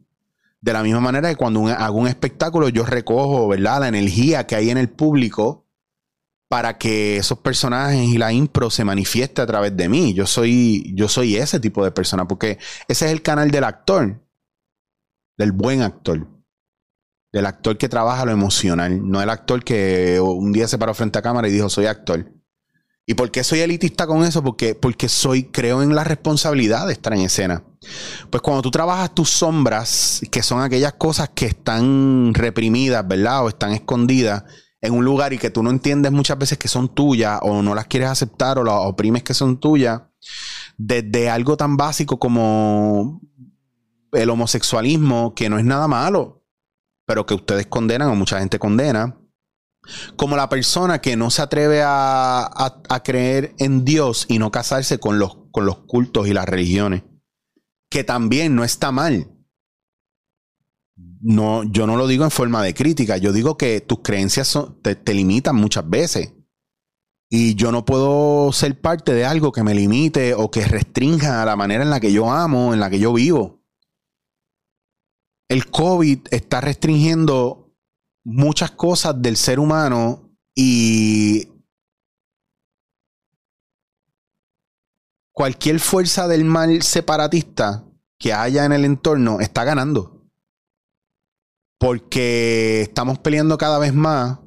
De 0.61 0.73
la 0.73 0.83
misma 0.83 1.01
manera 1.01 1.29
que 1.29 1.37
cuando 1.37 1.67
hago 1.67 1.99
un 1.99 2.09
espectáculo, 2.09 2.69
yo 2.69 2.85
recojo, 2.85 3.49
¿verdad? 3.49 3.81
La 3.81 3.89
energía 3.89 4.47
que 4.47 4.57
hay 4.57 4.71
en 4.71 4.79
el 4.79 4.89
público 4.89 5.65
para 6.49 6.79
que 6.79 7.17
esos 7.17 7.39
personajes 7.39 8.01
y 8.01 8.19
la 8.19 8.33
impro 8.33 8.71
se 8.71 8.85
manifieste 8.85 9.43
a 9.43 9.47
través 9.47 9.77
de 9.77 9.89
mí. 9.89 10.15
Yo 10.15 10.27
soy, 10.27 10.93
yo 10.95 11.09
soy 11.09 11.37
ese 11.37 11.61
tipo 11.61 11.85
de 11.85 11.93
persona, 11.93 12.27
porque 12.27 12.59
ese 12.89 13.07
es 13.07 13.13
el 13.13 13.23
canal 13.23 13.51
del 13.51 13.65
actor, 13.65 14.21
del 15.37 15.53
buen 15.53 15.83
actor 15.83 16.27
del 17.37 17.45
actor 17.45 17.77
que 17.77 17.89
trabaja 17.91 18.25
lo 18.25 18.33
emocional, 18.33 19.07
no 19.07 19.21
el 19.21 19.29
actor 19.29 19.63
que 19.63 20.19
un 20.21 20.53
día 20.53 20.67
se 20.69 20.79
paró 20.79 20.95
frente 20.95 21.19
a 21.19 21.23
cámara 21.23 21.49
y 21.49 21.53
dijo 21.53 21.69
soy 21.69 21.85
actor. 21.85 22.33
¿Y 23.07 23.15
por 23.15 23.31
qué 23.31 23.45
soy 23.45 23.61
elitista 23.61 24.07
con 24.07 24.25
eso? 24.25 24.43
Porque, 24.43 24.75
porque 24.75 25.09
soy, 25.09 25.45
creo 25.45 25.83
en 25.83 25.95
la 25.95 26.03
responsabilidad 26.03 26.87
de 26.87 26.93
estar 26.93 27.15
en 27.15 27.21
escena. 27.21 27.63
Pues 28.31 28.43
cuando 28.43 28.63
tú 28.63 28.71
trabajas 28.73 29.15
tus 29.15 29.31
sombras, 29.31 30.21
que 30.31 30.43
son 30.43 30.61
aquellas 30.61 30.95
cosas 30.95 31.31
que 31.35 31.47
están 31.47 32.35
reprimidas, 32.35 33.07
¿verdad? 33.07 33.45
O 33.45 33.49
están 33.49 33.73
escondidas 33.73 34.43
en 34.81 34.93
un 34.93 35.05
lugar 35.05 35.33
y 35.33 35.39
que 35.39 35.51
tú 35.51 35.63
no 35.63 35.71
entiendes 35.71 36.11
muchas 36.11 36.37
veces 36.37 36.59
que 36.59 36.69
son 36.69 36.95
tuyas 36.95 37.39
o 37.43 37.63
no 37.63 37.75
las 37.75 37.87
quieres 37.87 38.09
aceptar 38.09 38.59
o 38.59 38.65
las 38.65 38.75
oprimes 38.79 39.23
que 39.23 39.35
son 39.35 39.61
tuyas, 39.61 40.03
desde 40.77 41.31
algo 41.31 41.57
tan 41.57 41.77
básico 41.77 42.19
como 42.19 43.21
el 44.13 44.31
homosexualismo, 44.31 45.33
que 45.35 45.49
no 45.49 45.59
es 45.59 45.65
nada 45.65 45.87
malo 45.87 46.37
pero 47.07 47.25
que 47.25 47.35
ustedes 47.35 47.67
condenan 47.67 48.09
o 48.09 48.17
mucha 48.17 48.41
gente 48.41 48.59
condena, 48.59 49.17
como 50.17 50.37
la 50.37 50.49
persona 50.49 51.01
que 51.01 51.17
no 51.17 51.31
se 51.31 51.43
atreve 51.43 51.83
a, 51.85 53.03
creer 53.05 53.55
en 53.59 53.85
Dios 53.85 54.27
y 54.29 54.39
no 54.39 54.51
casarse 54.51 54.99
con 54.99 55.19
los, 55.19 55.37
cultos 55.87 56.29
y 56.29 56.33
las 56.33 56.47
religiones, 56.47 57.05
que 57.91 58.05
también 58.05 58.55
no 58.55 58.65
está 58.65 58.93
mal. 58.93 59.33
No, 61.21 61.65
yo 61.65 61.87
no 61.87 61.97
lo 61.97 62.07
digo 62.07 62.25
en 62.25 62.31
forma 62.31 62.63
de 62.63 62.75
crítica, 62.75 63.17
yo 63.17 63.33
digo 63.33 63.57
que 63.57 63.81
tus 63.81 64.01
creencias 64.01 64.59
te, 64.83 64.95
te 64.95 65.15
limitan 65.15 65.57
muchas 65.57 65.89
veces. 65.89 66.33
Y 67.29 67.57
yo 67.57 67.73
no 67.73 67.85
puedo 67.85 68.53
ser 68.53 68.81
parte 68.81 69.13
de 69.13 69.25
algo 69.25 69.51
que 69.51 69.65
me 69.65 69.75
limite 69.75 70.35
o 70.35 70.51
que 70.51 70.65
restrinja 70.65 71.45
la 71.45 71.57
manera 71.57 71.83
en 71.83 71.91
la 71.91 72.01
que 72.01 72.13
yo 72.13 72.31
amo, 72.31 72.73
en 72.73 72.81
la 72.81 72.89
que 72.89 73.01
yo 73.01 73.13
vivo 73.13 73.57
el 75.49 75.71
COVID 75.71 76.27
está 76.31 76.61
restringiendo 76.61 77.66
muchas 78.27 78.73
cosas 78.73 79.23
del 79.23 79.37
ser 79.37 79.61
humano 79.61 80.37
y 80.53 81.49
cualquier 85.33 85.79
fuerza 85.79 86.27
del 86.27 86.45
mal 86.45 86.83
separatista 86.83 87.85
que 88.19 88.33
haya 88.33 88.65
en 88.65 88.73
el 88.73 88.85
entorno 88.85 89.39
está 89.39 89.63
ganando. 89.63 90.27
Porque 91.79 92.81
estamos 92.81 93.21
peleando 93.21 93.57
cada 93.59 93.79
vez 93.79 93.95
más 93.95 94.41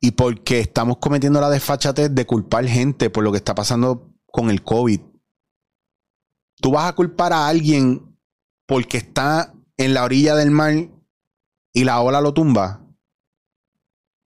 y 0.00 0.12
porque 0.12 0.60
estamos 0.60 0.98
cometiendo 0.98 1.40
la 1.40 1.50
desfachatez 1.50 2.14
de 2.14 2.24
culpar 2.24 2.66
gente 2.66 3.10
por 3.10 3.24
lo 3.24 3.32
que 3.32 3.38
está 3.38 3.56
pasando 3.56 4.14
con 4.26 4.48
el 4.48 4.62
COVID. 4.62 5.00
Tú 6.60 6.70
vas 6.70 6.88
a 6.88 6.94
culpar 6.94 7.32
a 7.32 7.48
alguien 7.48 8.16
porque 8.68 8.98
está 8.98 9.52
en 9.76 9.92
la 9.92 10.04
orilla 10.04 10.36
del 10.36 10.52
mar 10.52 10.93
y 11.74 11.84
la 11.84 12.00
ola 12.00 12.22
lo 12.22 12.32
tumba, 12.32 12.80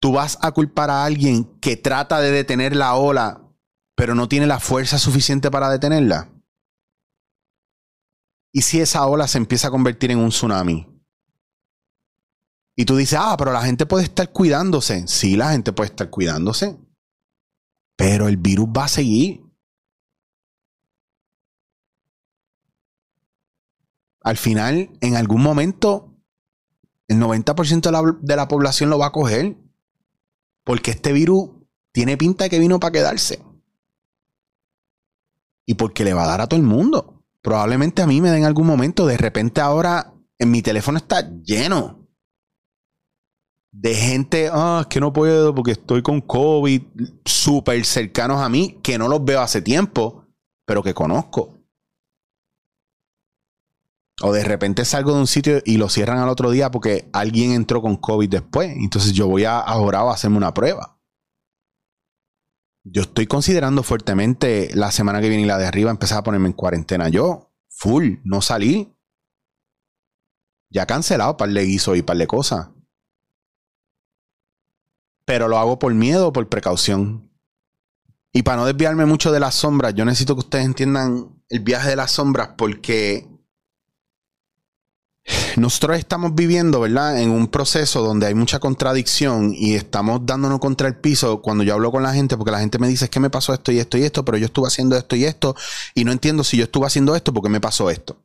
tú 0.00 0.12
vas 0.12 0.38
a 0.40 0.52
culpar 0.52 0.88
a 0.88 1.04
alguien 1.04 1.44
que 1.61 1.76
trata 1.76 2.20
de 2.20 2.30
detener 2.30 2.75
la 2.75 2.94
ola, 2.94 3.46
pero 3.94 4.14
no 4.14 4.28
tiene 4.28 4.46
la 4.46 4.61
fuerza 4.61 4.99
suficiente 4.99 5.50
para 5.50 5.68
detenerla. 5.68 6.32
¿Y 8.52 8.62
si 8.62 8.80
esa 8.80 9.06
ola 9.06 9.28
se 9.28 9.37
empieza 9.37 9.68
a 9.68 9.70
convertir 9.70 10.11
en 10.11 10.18
un 10.18 10.30
tsunami? 10.30 10.88
Y 12.76 12.87
tú 12.87 12.96
dices, 12.96 13.18
ah, 13.20 13.37
pero 13.37 13.52
la 13.52 13.62
gente 13.62 13.84
puede 13.84 14.04
estar 14.04 14.30
cuidándose. 14.32 15.06
Sí, 15.06 15.37
la 15.37 15.50
gente 15.52 15.72
puede 15.72 15.90
estar 15.90 16.08
cuidándose. 16.08 16.78
Pero 17.96 18.28
el 18.28 18.38
virus 18.38 18.68
va 18.68 18.84
a 18.84 18.88
seguir. 18.88 19.42
al 24.22 24.37
final, 24.37 24.90
en 25.00 25.16
algún 25.16 25.42
momento, 25.42 26.12
el 27.09 27.18
90% 27.18 27.80
de 27.82 27.92
la, 27.92 28.02
de 28.21 28.37
la 28.37 28.49
población 28.49 28.90
lo 28.90 28.99
va 28.99 29.06
a 29.06 29.12
coger. 29.12 29.56
Porque 30.64 30.92
este 30.92 31.12
virus 31.12 31.50
tiene 31.92 32.16
pinta 32.16 32.44
de 32.44 32.50
que 32.50 32.59
vino 32.59 32.80
para 32.80 32.92
quedarse. 32.92 33.42
Y 35.66 35.75
porque 35.75 36.04
le 36.04 36.14
va 36.14 36.25
a 36.25 36.28
dar 36.28 36.40
a 36.40 36.47
todo 36.47 36.59
el 36.59 36.66
mundo. 36.66 37.25
Probablemente 37.42 38.02
a 38.02 38.06
mí 38.06 38.21
me 38.21 38.30
den 38.30 38.44
algún 38.44 38.66
momento. 38.66 39.06
De 39.06 39.16
repente 39.16 39.61
ahora 39.61 40.14
en 40.38 40.50
mi 40.50 40.62
teléfono 40.62 40.99
está 40.99 41.28
lleno 41.42 42.02
de 43.73 43.94
gente, 43.94 44.50
ah, 44.52 44.87
que 44.88 45.00
no 45.00 45.12
puedo 45.12 45.54
porque 45.54 45.73
estoy 45.73 46.02
con 46.02 46.21
COVID, 46.21 46.82
súper 47.25 47.85
cercanos 47.85 48.40
a 48.40 48.49
mí, 48.49 48.78
que 48.82 48.99
no 48.99 49.09
los 49.09 49.25
veo 49.25 49.40
hace 49.40 49.62
tiempo, 49.62 50.26
pero 50.66 50.82
que 50.82 50.94
conozco. 50.94 51.62
O 54.21 54.33
de 54.33 54.45
repente 54.45 54.85
salgo 54.85 55.14
de 55.14 55.21
un 55.21 55.26
sitio 55.26 55.62
y 55.64 55.78
lo 55.78 55.88
cierran 55.88 56.19
al 56.19 56.28
otro 56.28 56.50
día 56.50 56.71
porque 56.71 57.09
alguien 57.12 57.52
entró 57.52 57.81
con 57.81 57.97
COVID 57.97 58.28
después. 58.28 58.71
Entonces 58.76 59.12
yo 59.12 59.26
voy 59.26 59.45
a 59.45 59.59
ahora 59.59 60.00
a 60.00 60.12
hacerme 60.12 60.37
una 60.37 60.52
prueba. 60.52 60.99
Yo 62.85 63.02
estoy 63.02 63.26
considerando 63.26 63.83
fuertemente 63.83 64.71
la 64.75 64.90
semana 64.90 65.21
que 65.21 65.28
viene 65.28 65.45
y 65.45 65.47
la 65.47 65.59
de 65.59 65.66
arriba 65.66 65.90
empezar 65.90 66.19
a 66.19 66.23
ponerme 66.25 66.49
en 66.49 66.52
cuarentena. 66.52 67.09
Yo, 67.09 67.52
full, 67.69 68.16
no 68.25 68.42
salí. 68.42 68.97
Ya 70.69 70.87
cancelado 70.87 71.37
par 71.37 71.50
de 71.50 71.64
guiso 71.64 71.95
y 71.95 72.02
par 72.02 72.16
de 72.16 72.26
cosas. 72.26 72.71
Pero 75.25 75.47
lo 75.49 75.59
hago 75.59 75.78
por 75.78 75.95
miedo, 75.95 76.33
por 76.33 76.49
precaución. 76.49 77.31
Y 78.33 78.42
para 78.42 78.57
no 78.57 78.66
desviarme 78.66 79.07
mucho 79.07 79.31
de 79.31 79.40
las 79.40 79.54
sombras, 79.54 79.95
yo 79.95 80.04
necesito 80.04 80.35
que 80.35 80.40
ustedes 80.40 80.64
entiendan 80.64 81.42
el 81.49 81.61
viaje 81.61 81.90
de 81.90 81.97
las 81.97 82.11
sombras 82.11 82.50
porque 82.57 83.31
nosotros 85.56 85.98
estamos 85.98 86.34
viviendo, 86.34 86.80
¿verdad? 86.80 87.20
En 87.20 87.30
un 87.30 87.46
proceso 87.48 88.02
donde 88.02 88.26
hay 88.26 88.34
mucha 88.34 88.58
contradicción 88.58 89.54
y 89.54 89.74
estamos 89.74 90.24
dándonos 90.24 90.58
contra 90.58 90.88
el 90.88 90.96
piso 90.96 91.40
cuando 91.42 91.64
yo 91.64 91.74
hablo 91.74 91.90
con 91.90 92.02
la 92.02 92.12
gente, 92.12 92.36
porque 92.36 92.50
la 92.50 92.60
gente 92.60 92.78
me 92.78 92.88
dice, 92.88 93.04
es 93.04 93.10
que 93.10 93.20
me 93.20 93.30
pasó 93.30 93.54
esto 93.54 93.70
y 93.72 93.78
esto 93.78 93.98
y 93.98 94.02
esto, 94.04 94.24
pero 94.24 94.38
yo 94.38 94.46
estuve 94.46 94.66
haciendo 94.66 94.96
esto 94.96 95.16
y 95.16 95.24
esto 95.24 95.54
y 95.94 96.04
no 96.04 96.12
entiendo 96.12 96.44
si 96.44 96.56
yo 96.56 96.64
estuve 96.64 96.86
haciendo 96.86 97.14
esto 97.14 97.32
porque 97.32 97.50
me 97.50 97.60
pasó 97.60 97.90
esto. 97.90 98.16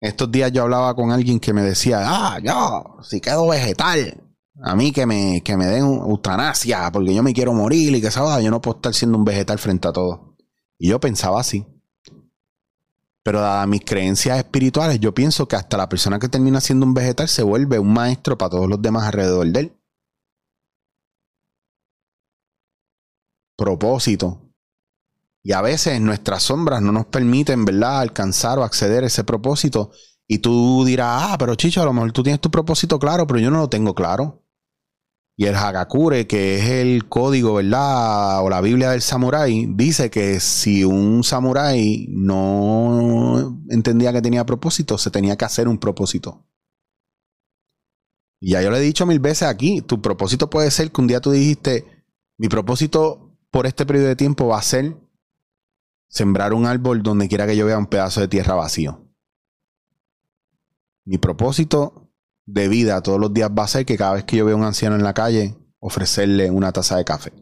Estos 0.00 0.30
días 0.30 0.52
yo 0.52 0.62
hablaba 0.62 0.94
con 0.94 1.10
alguien 1.10 1.40
que 1.40 1.52
me 1.52 1.62
decía, 1.62 2.02
ah, 2.04 2.38
yo, 2.42 3.02
si 3.02 3.20
quedo 3.20 3.48
vegetal, 3.48 4.22
a 4.62 4.76
mí 4.76 4.92
que 4.92 5.06
me, 5.06 5.42
que 5.42 5.56
me 5.56 5.66
den 5.66 5.84
eutanasia 5.84 6.90
porque 6.92 7.14
yo 7.14 7.22
me 7.22 7.32
quiero 7.32 7.52
morir 7.52 7.94
y 7.94 8.00
que 8.00 8.08
esa 8.08 8.40
yo 8.40 8.50
no 8.50 8.60
puedo 8.60 8.76
estar 8.76 8.94
siendo 8.94 9.18
un 9.18 9.24
vegetal 9.24 9.58
frente 9.58 9.88
a 9.88 9.92
todo. 9.92 10.36
Y 10.78 10.88
yo 10.88 11.00
pensaba 11.00 11.40
así. 11.40 11.66
Pero 13.26 13.40
dadas 13.40 13.66
mis 13.66 13.80
creencias 13.84 14.38
espirituales, 14.38 15.00
yo 15.00 15.12
pienso 15.12 15.48
que 15.48 15.56
hasta 15.56 15.76
la 15.76 15.88
persona 15.88 16.20
que 16.20 16.28
termina 16.28 16.60
siendo 16.60 16.86
un 16.86 16.94
vegetal 16.94 17.26
se 17.26 17.42
vuelve 17.42 17.76
un 17.80 17.92
maestro 17.92 18.38
para 18.38 18.50
todos 18.50 18.68
los 18.68 18.80
demás 18.80 19.02
alrededor 19.02 19.48
de 19.48 19.60
él. 19.62 19.76
Propósito. 23.56 24.40
Y 25.42 25.50
a 25.54 25.60
veces 25.60 26.00
nuestras 26.00 26.44
sombras 26.44 26.80
no 26.80 26.92
nos 26.92 27.06
permiten, 27.06 27.64
¿verdad?, 27.64 27.98
alcanzar 27.98 28.60
o 28.60 28.62
acceder 28.62 29.02
a 29.02 29.08
ese 29.08 29.24
propósito. 29.24 29.90
Y 30.28 30.38
tú 30.38 30.84
dirás, 30.84 31.22
ah, 31.24 31.36
pero 31.36 31.56
Chicho, 31.56 31.82
a 31.82 31.84
lo 31.84 31.92
mejor 31.92 32.12
tú 32.12 32.22
tienes 32.22 32.40
tu 32.40 32.52
propósito 32.52 33.00
claro, 33.00 33.26
pero 33.26 33.40
yo 33.40 33.50
no 33.50 33.58
lo 33.58 33.68
tengo 33.68 33.92
claro. 33.92 34.45
Y 35.38 35.44
el 35.44 35.54
Hagakure, 35.54 36.26
que 36.26 36.56
es 36.56 36.64
el 36.64 37.08
código, 37.08 37.54
¿verdad? 37.54 38.42
O 38.42 38.48
la 38.48 38.62
Biblia 38.62 38.90
del 38.90 39.02
samurái, 39.02 39.66
dice 39.74 40.08
que 40.10 40.40
si 40.40 40.82
un 40.82 41.22
samurái 41.22 42.06
no 42.08 43.60
entendía 43.68 44.14
que 44.14 44.22
tenía 44.22 44.46
propósito, 44.46 44.96
se 44.96 45.10
tenía 45.10 45.36
que 45.36 45.44
hacer 45.44 45.68
un 45.68 45.78
propósito. 45.78 46.46
Y 48.40 48.52
ya 48.52 48.62
yo 48.62 48.70
le 48.70 48.78
he 48.78 48.80
dicho 48.80 49.04
mil 49.04 49.20
veces 49.20 49.48
aquí, 49.48 49.82
tu 49.82 50.00
propósito 50.00 50.48
puede 50.48 50.70
ser 50.70 50.90
que 50.90 51.00
un 51.02 51.06
día 51.06 51.20
tú 51.20 51.30
dijiste, 51.30 51.84
mi 52.38 52.48
propósito 52.48 53.38
por 53.50 53.66
este 53.66 53.84
periodo 53.84 54.08
de 54.08 54.16
tiempo 54.16 54.46
va 54.46 54.58
a 54.58 54.62
ser 54.62 54.96
sembrar 56.08 56.54
un 56.54 56.64
árbol 56.64 57.02
donde 57.02 57.28
quiera 57.28 57.46
que 57.46 57.56
yo 57.56 57.66
vea 57.66 57.78
un 57.78 57.86
pedazo 57.86 58.20
de 58.20 58.28
tierra 58.28 58.54
vacío. 58.54 59.06
Mi 61.04 61.18
propósito 61.18 62.05
de 62.46 62.68
vida 62.68 63.02
todos 63.02 63.20
los 63.20 63.34
días 63.34 63.50
va 63.50 63.64
a 63.64 63.68
ser 63.68 63.84
que 63.84 63.98
cada 63.98 64.14
vez 64.14 64.24
que 64.24 64.36
yo 64.36 64.44
veo 64.44 64.54
a 64.54 64.58
un 64.58 64.64
anciano 64.64 64.96
en 64.96 65.02
la 65.02 65.14
calle, 65.14 65.56
ofrecerle 65.80 66.50
una 66.50 66.72
taza 66.72 66.96
de 66.96 67.04
café. 67.04 67.32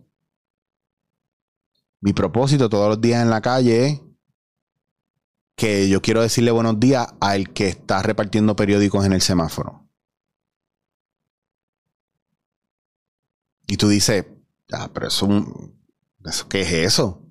Mi 2.01 2.13
propósito 2.13 2.69
todos 2.69 2.89
los 2.89 3.01
días 3.01 3.23
en 3.23 3.31
la 3.31 3.41
calle 3.41 3.87
es 3.87 4.01
que 5.57 5.89
yo 5.89 6.03
quiero 6.03 6.23
decirle 6.23 6.51
buenos 6.51 6.81
días 6.81 7.07
al 7.21 7.53
que 7.53 7.69
está 7.69 8.03
repartiendo 8.03 8.57
periódicos 8.57 9.07
en 9.07 9.13
el 9.13 9.21
semáforo. 9.21 9.89
Y 13.67 13.77
tú 13.77 13.89
dices, 13.89 14.27
ah, 14.73 14.91
pero 14.93 15.09
eso, 15.09 15.29
¿eso 16.25 16.49
¿qué 16.49 16.63
es 16.63 16.73
eso? 16.73 17.23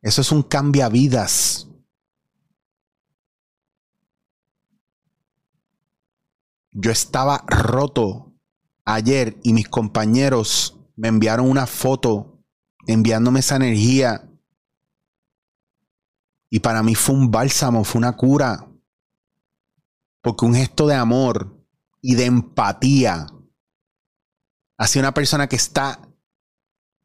Eso 0.00 0.20
es 0.22 0.32
un 0.32 0.46
vidas 0.90 1.67
Yo 6.80 6.92
estaba 6.92 7.44
roto 7.48 8.32
ayer 8.84 9.36
y 9.42 9.52
mis 9.52 9.68
compañeros 9.68 10.78
me 10.94 11.08
enviaron 11.08 11.50
una 11.50 11.66
foto 11.66 12.40
enviándome 12.86 13.40
esa 13.40 13.56
energía. 13.56 14.30
Y 16.48 16.60
para 16.60 16.84
mí 16.84 16.94
fue 16.94 17.16
un 17.16 17.32
bálsamo, 17.32 17.82
fue 17.82 17.98
una 17.98 18.16
cura. 18.16 18.70
Porque 20.22 20.44
un 20.44 20.54
gesto 20.54 20.86
de 20.86 20.94
amor 20.94 21.66
y 22.00 22.14
de 22.14 22.26
empatía 22.26 23.26
hacia 24.78 25.00
una 25.00 25.12
persona 25.12 25.48
que 25.48 25.56
está 25.56 26.08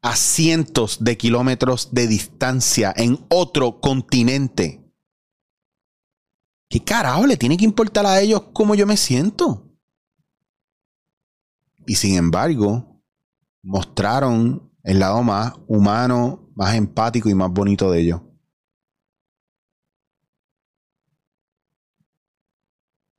a 0.02 0.14
cientos 0.14 1.02
de 1.02 1.16
kilómetros 1.16 1.92
de 1.92 2.06
distancia 2.06 2.94
en 2.96 3.26
otro 3.28 3.80
continente 3.80 4.84
¿Qué 6.74 6.82
carajo 6.82 7.24
le 7.24 7.36
tiene 7.36 7.56
que 7.56 7.64
importar 7.64 8.04
a 8.04 8.20
ellos 8.20 8.46
cómo 8.52 8.74
yo 8.74 8.84
me 8.84 8.96
siento? 8.96 9.63
Y 11.86 11.94
sin 11.96 12.16
embargo, 12.16 13.02
mostraron 13.62 14.72
el 14.82 14.98
lado 14.98 15.22
más 15.22 15.54
humano, 15.66 16.50
más 16.54 16.74
empático 16.74 17.28
y 17.28 17.34
más 17.34 17.50
bonito 17.50 17.90
de 17.90 18.00
ellos. 18.00 18.20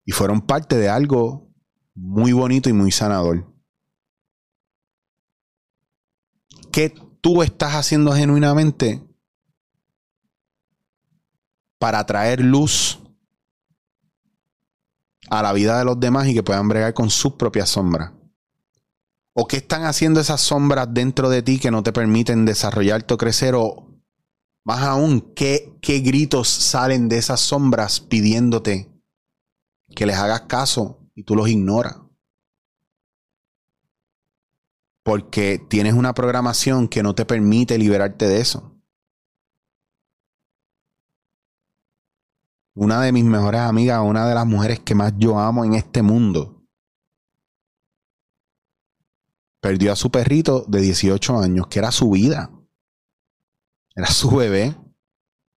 Y 0.06 0.12
fueron 0.12 0.42
parte 0.42 0.78
de 0.78 0.88
algo 0.88 1.52
muy 1.96 2.32
bonito 2.32 2.70
y 2.70 2.74
muy 2.74 2.92
sanador. 2.92 3.52
¿Qué 6.72 6.94
tú 7.22 7.42
estás 7.42 7.74
haciendo 7.74 8.12
genuinamente 8.14 9.02
para 11.80 12.06
traer 12.06 12.42
luz 12.42 13.00
a 15.30 15.42
la 15.42 15.54
vida 15.54 15.80
de 15.80 15.86
los 15.86 16.00
demás 16.00 16.28
y 16.28 16.34
que 16.34 16.44
puedan 16.44 16.68
bregar 16.68 16.94
con 16.94 17.10
sus 17.10 17.34
propias 17.34 17.70
sombras. 17.70 18.12
¿O 19.38 19.48
qué 19.48 19.58
están 19.58 19.84
haciendo 19.84 20.22
esas 20.22 20.40
sombras 20.40 20.88
dentro 20.92 21.30
de 21.30 21.42
ti 21.42 21.60
que 21.60 21.70
no 21.70 21.84
te 21.84 21.92
permiten 21.92 22.46
desarrollarte 22.46 23.14
o 23.14 23.18
crecer? 23.18 23.54
O 23.56 23.92
más 24.64 24.82
aún, 24.84 25.34
¿qué, 25.36 25.78
qué 25.82 26.00
gritos 26.00 26.48
salen 26.48 27.10
de 27.10 27.18
esas 27.18 27.42
sombras 27.42 28.00
pidiéndote 28.00 28.90
que 29.94 30.06
les 30.06 30.16
hagas 30.16 30.42
caso 30.42 31.10
y 31.14 31.24
tú 31.24 31.36
los 31.36 31.50
ignoras? 31.50 31.98
Porque 35.04 35.60
tienes 35.70 35.94
una 35.94 36.14
programación 36.14 36.88
que 36.88 37.04
no 37.04 37.14
te 37.14 37.26
permite 37.26 37.78
liberarte 37.78 38.28
de 38.28 38.40
eso. 38.40 38.76
una 42.76 43.02
de 43.02 43.14
mis 43.14 43.24
mejores 43.24 43.62
amigas, 43.62 44.02
una 44.04 44.28
de 44.28 44.36
las 44.36 44.46
mujeres 44.46 44.82
que 44.82 44.96
más 44.96 45.14
yo 45.18 45.40
amo 45.40 45.64
en 45.64 45.74
este 45.74 46.02
mundo, 46.02 46.55
perdió 49.66 49.92
a 49.92 49.96
su 49.96 50.12
perrito 50.12 50.64
de 50.68 50.80
18 50.80 51.40
años, 51.40 51.66
que 51.66 51.80
era 51.80 51.92
su 51.92 52.12
vida. 52.12 52.52
Era 53.96 54.06
su 54.06 54.30
bebé. 54.30 54.76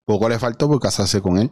Poco 0.06 0.30
le 0.30 0.40
faltó 0.40 0.70
por 0.70 0.80
casarse 0.80 1.22
con 1.22 1.38
él. 1.38 1.52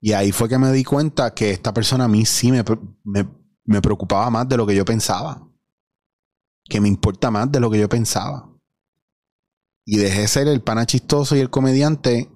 Y 0.00 0.12
ahí 0.14 0.32
fue 0.32 0.48
que 0.48 0.56
me 0.56 0.72
di 0.72 0.84
cuenta 0.84 1.34
que 1.34 1.50
esta 1.50 1.74
persona 1.74 2.04
a 2.04 2.08
mí 2.08 2.24
sí 2.24 2.50
me, 2.50 2.64
me, 3.04 3.82
preocupaba 3.82 4.30
más 4.30 4.48
de 4.48 4.56
lo 4.56 4.66
que 4.66 4.74
yo 4.74 4.86
pensaba. 4.86 5.46
Que 6.64 6.80
me 6.80 6.88
importa 6.88 7.30
más 7.30 7.52
de 7.52 7.60
lo 7.60 7.70
que 7.70 7.78
yo 7.78 7.90
pensaba 7.90 8.48
y 9.84 9.98
dejé 9.98 10.28
ser 10.28 10.48
el 10.48 10.62
pana 10.62 10.86
chistoso 10.86 11.36
y 11.36 11.40
el 11.40 11.50
comediante 11.50 12.30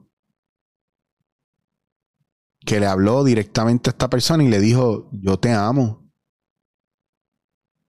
que 2.66 2.81
le 2.81 2.87
habló 2.87 3.22
directamente 3.22 3.88
a 3.88 3.92
esta 3.92 4.11
persona 4.11 4.42
y 4.42 4.48
le 4.48 4.59
dijo, 4.59 5.09
yo 5.12 5.38
te 5.38 5.52
amo. 5.52 6.11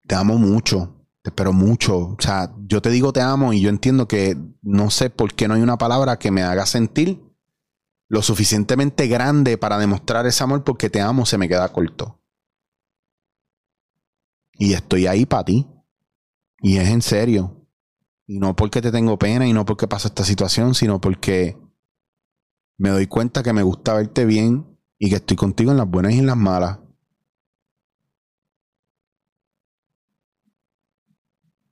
Te 0.05 0.15
amo 0.15 0.37
mucho, 0.37 1.03
te 1.23 1.31
espero 1.31 1.51
mucho. 1.51 1.97
O 2.09 2.17
sea, 2.19 2.53
yo 2.59 2.81
te 2.81 2.91
digo 2.91 3.11
te 3.11 3.19
amo 3.19 3.51
y 3.51 3.59
yo 3.59 3.69
entiendo 3.69 4.07
que 4.07 4.37
no 4.61 4.89
sé 4.91 5.09
por 5.09 5.33
qué 5.33 5.47
no 5.47 5.55
hay 5.55 5.61
una 5.61 5.79
palabra 5.79 6.19
que 6.19 6.31
me 6.31 6.43
haga 6.43 6.65
sentir 6.67 7.21
lo 8.07 8.21
suficientemente 8.21 9.07
grande 9.07 9.57
para 9.57 9.79
demostrar 9.79 10.25
ese 10.27 10.43
amor 10.43 10.63
porque 10.63 10.89
te 10.89 11.01
amo 11.01 11.25
se 11.25 11.39
me 11.39 11.49
queda 11.49 11.67
corto. 11.73 12.21
Y 14.53 14.73
estoy 14.73 15.07
ahí 15.07 15.25
para 15.25 15.45
ti. 15.45 15.67
Y 16.61 16.77
es 16.77 16.87
en 16.89 17.01
serio. 17.01 17.67
Y 18.27 18.39
no 18.39 18.55
porque 18.55 18.81
te 18.81 18.91
tengo 18.91 19.17
pena 19.17 19.47
y 19.47 19.53
no 19.53 19.65
porque 19.65 19.87
pasó 19.87 20.07
esta 20.07 20.23
situación, 20.23 20.75
sino 20.75 21.01
porque 21.01 21.57
me 22.77 22.89
doy 22.89 23.07
cuenta 23.07 23.43
que 23.43 23.53
me 23.53 23.63
gusta 23.63 23.93
verte 23.93 24.25
bien 24.25 24.77
y 24.99 25.09
que 25.09 25.15
estoy 25.15 25.35
contigo 25.35 25.71
en 25.71 25.77
las 25.77 25.89
buenas 25.89 26.13
y 26.13 26.19
en 26.19 26.27
las 26.27 26.37
malas. 26.37 26.79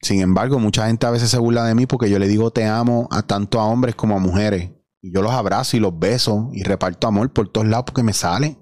Sin 0.02 0.22
embargo, 0.22 0.60
mucha 0.60 0.86
gente 0.88 1.08
a 1.08 1.12
veces 1.12 1.32
se 1.32 1.40
burla 1.40 1.64
de 1.66 1.74
mí 1.74 1.88
porque 1.88 2.10
yo 2.10 2.20
le 2.20 2.28
digo 2.28 2.52
te 2.52 2.66
amo 2.66 3.08
a 3.12 3.24
tanto 3.24 3.60
a 3.60 3.66
hombres 3.66 3.96
como 3.96 4.16
a 4.16 4.20
mujeres. 4.20 4.72
Y 5.02 5.12
yo 5.12 5.22
los 5.22 5.32
abrazo 5.32 5.78
y 5.78 5.80
los 5.80 5.98
beso 5.98 6.50
y 6.54 6.64
reparto 6.64 7.08
amor 7.08 7.32
por 7.34 7.50
todos 7.50 7.68
lados 7.68 7.86
porque 7.86 8.04
me 8.04 8.14
sale. 8.14 8.58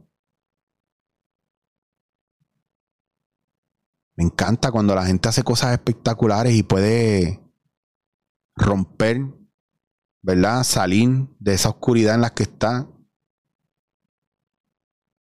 Me 4.15 4.23
encanta 4.23 4.71
cuando 4.71 4.93
la 4.95 5.05
gente 5.05 5.27
hace 5.27 5.43
cosas 5.43 5.73
espectaculares 5.73 6.53
y 6.53 6.63
puede 6.63 7.41
romper, 8.55 9.25
¿verdad? 10.23 10.63
Salir 10.63 11.27
de 11.39 11.53
esa 11.53 11.69
oscuridad 11.69 12.15
en 12.15 12.21
la 12.21 12.33
que 12.33 12.43
está. 12.43 12.89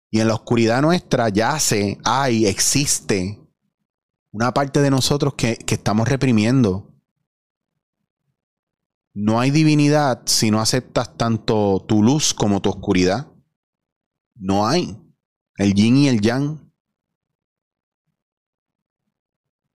Y 0.09 0.19
en 0.21 0.27
la 0.27 0.35
oscuridad 0.35 0.81
nuestra 0.81 1.29
yace, 1.29 1.99
hay, 2.03 2.45
existe 2.45 3.39
una 4.31 4.53
parte 4.53 4.81
de 4.81 4.89
nosotros 4.89 5.35
que, 5.35 5.57
que 5.57 5.75
estamos 5.75 6.07
reprimiendo. 6.07 6.89
No 9.13 9.39
hay 9.39 9.51
divinidad 9.51 10.23
si 10.25 10.49
no 10.49 10.59
aceptas 10.59 11.15
tanto 11.17 11.85
tu 11.87 12.01
luz 12.01 12.33
como 12.33 12.61
tu 12.61 12.69
oscuridad. 12.69 13.31
No 14.35 14.65
hay. 14.65 14.97
El 15.57 15.73
yin 15.75 15.97
y 15.97 16.07
el 16.07 16.21
yang. 16.21 16.71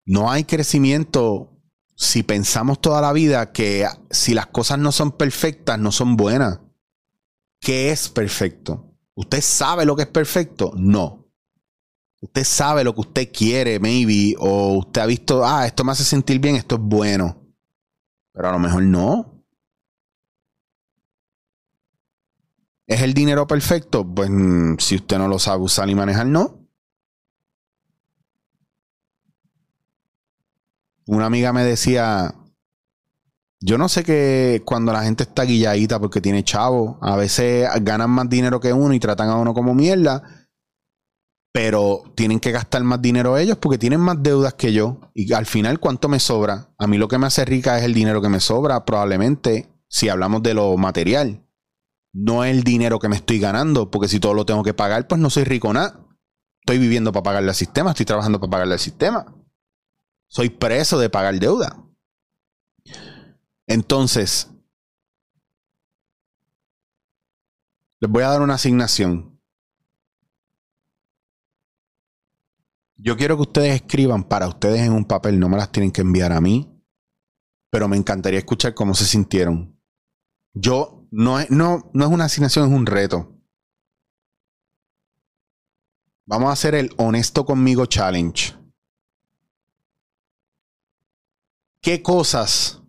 No 0.06 0.30
hay 0.30 0.44
crecimiento 0.44 1.55
si 1.96 2.22
pensamos 2.22 2.80
toda 2.80 3.00
la 3.00 3.12
vida 3.12 3.52
que 3.52 3.88
si 4.10 4.34
las 4.34 4.46
cosas 4.46 4.78
no 4.78 4.92
son 4.92 5.12
perfectas, 5.12 5.78
no 5.78 5.90
son 5.90 6.16
buenas. 6.16 6.60
¿Qué 7.58 7.90
es 7.90 8.10
perfecto? 8.10 8.92
¿Usted 9.14 9.40
sabe 9.40 9.86
lo 9.86 9.96
que 9.96 10.02
es 10.02 10.08
perfecto? 10.08 10.72
No. 10.76 11.26
Usted 12.20 12.44
sabe 12.44 12.84
lo 12.84 12.94
que 12.94 13.00
usted 13.00 13.32
quiere, 13.32 13.80
maybe, 13.80 14.34
o 14.38 14.74
usted 14.78 15.00
ha 15.00 15.06
visto, 15.06 15.44
ah, 15.44 15.66
esto 15.66 15.84
me 15.84 15.92
hace 15.92 16.04
sentir 16.04 16.38
bien, 16.38 16.56
esto 16.56 16.74
es 16.74 16.82
bueno. 16.82 17.42
Pero 18.32 18.48
a 18.48 18.52
lo 18.52 18.58
mejor 18.58 18.82
no. 18.82 19.42
¿Es 22.86 23.00
el 23.00 23.14
dinero 23.14 23.46
perfecto? 23.46 24.06
Pues 24.06 24.28
mm, 24.30 24.76
si 24.78 24.96
usted 24.96 25.16
no 25.16 25.28
lo 25.28 25.38
sabe 25.38 25.62
usar 25.62 25.88
y 25.88 25.94
manejar, 25.94 26.26
no. 26.26 26.55
Una 31.06 31.26
amiga 31.26 31.52
me 31.52 31.64
decía, 31.64 32.34
yo 33.60 33.78
no 33.78 33.88
sé 33.88 34.04
que 34.04 34.62
cuando 34.64 34.92
la 34.92 35.02
gente 35.02 35.22
está 35.22 35.44
guilladita 35.44 35.98
porque 35.98 36.20
tiene 36.20 36.44
chavo, 36.44 36.98
a 37.00 37.16
veces 37.16 37.68
ganan 37.82 38.10
más 38.10 38.28
dinero 38.28 38.60
que 38.60 38.72
uno 38.72 38.92
y 38.94 39.00
tratan 39.00 39.28
a 39.28 39.36
uno 39.36 39.54
como 39.54 39.74
mierda, 39.74 40.22
pero 41.52 42.02
tienen 42.14 42.38
que 42.38 42.52
gastar 42.52 42.84
más 42.84 43.00
dinero 43.00 43.38
ellos 43.38 43.56
porque 43.56 43.78
tienen 43.78 44.00
más 44.00 44.22
deudas 44.22 44.54
que 44.54 44.74
yo. 44.74 45.00
Y 45.14 45.32
al 45.32 45.46
final, 45.46 45.80
¿cuánto 45.80 46.08
me 46.08 46.20
sobra? 46.20 46.74
A 46.78 46.86
mí 46.86 46.98
lo 46.98 47.08
que 47.08 47.16
me 47.16 47.26
hace 47.26 47.46
rica 47.46 47.78
es 47.78 47.84
el 47.84 47.94
dinero 47.94 48.20
que 48.20 48.28
me 48.28 48.40
sobra, 48.40 48.84
probablemente, 48.84 49.72
si 49.88 50.10
hablamos 50.10 50.42
de 50.42 50.52
lo 50.52 50.76
material. 50.76 51.48
No 52.12 52.44
el 52.44 52.62
dinero 52.62 52.98
que 52.98 53.08
me 53.08 53.16
estoy 53.16 53.38
ganando, 53.38 53.90
porque 53.90 54.08
si 54.08 54.20
todo 54.20 54.34
lo 54.34 54.44
tengo 54.44 54.62
que 54.62 54.74
pagar, 54.74 55.08
pues 55.08 55.20
no 55.20 55.30
soy 55.30 55.44
rico 55.44 55.72
nada. 55.72 56.06
Estoy 56.60 56.78
viviendo 56.78 57.10
para 57.12 57.22
pagarle 57.22 57.50
al 57.50 57.54
sistema, 57.54 57.90
estoy 57.90 58.04
trabajando 58.06 58.38
para 58.38 58.50
pagarle 58.50 58.74
al 58.74 58.80
sistema. 58.80 59.24
Soy 60.28 60.50
preso 60.50 60.98
de 60.98 61.10
pagar 61.10 61.38
deuda. 61.38 61.82
Entonces, 63.66 64.50
les 68.00 68.10
voy 68.10 68.22
a 68.22 68.28
dar 68.28 68.42
una 68.42 68.54
asignación. 68.54 69.40
Yo 72.96 73.16
quiero 73.16 73.36
que 73.36 73.42
ustedes 73.42 73.74
escriban 73.74 74.24
para 74.24 74.48
ustedes 74.48 74.80
en 74.80 74.92
un 74.92 75.04
papel, 75.04 75.38
no 75.38 75.48
me 75.48 75.56
las 75.56 75.70
tienen 75.70 75.92
que 75.92 76.00
enviar 76.00 76.32
a 76.32 76.40
mí, 76.40 76.82
pero 77.70 77.88
me 77.88 77.96
encantaría 77.96 78.38
escuchar 78.38 78.74
cómo 78.74 78.94
se 78.94 79.04
sintieron. 79.04 79.78
Yo, 80.54 81.06
no 81.10 81.38
es, 81.38 81.50
no, 81.50 81.90
no 81.92 82.04
es 82.06 82.10
una 82.10 82.24
asignación, 82.24 82.68
es 82.68 82.74
un 82.74 82.86
reto. 82.86 83.36
Vamos 86.24 86.48
a 86.48 86.52
hacer 86.52 86.74
el 86.74 86.90
Honesto 86.96 87.44
conmigo 87.44 87.86
Challenge. 87.86 88.54
¿Qué 91.86 92.02
cosas 92.02 92.82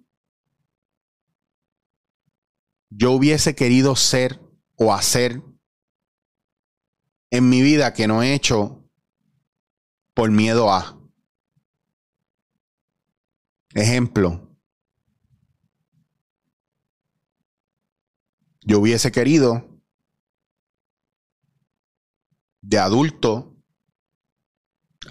yo 2.89 3.12
hubiese 3.12 3.53
querido 3.53 3.95
ser 3.95 4.41
o 4.75 4.91
hacer 4.91 5.43
en 7.29 7.47
mi 7.47 7.62
vida 7.62 7.93
que 7.93 8.07
no 8.07 8.23
he 8.23 8.33
hecho 8.33 8.89
por 10.15 10.31
miedo 10.31 10.71
a? 10.71 10.99
Ejemplo. 13.75 14.57
Yo 18.62 18.79
hubiese 18.79 19.12
querido 19.12 19.79
de 22.63 22.79
adulto 22.79 23.55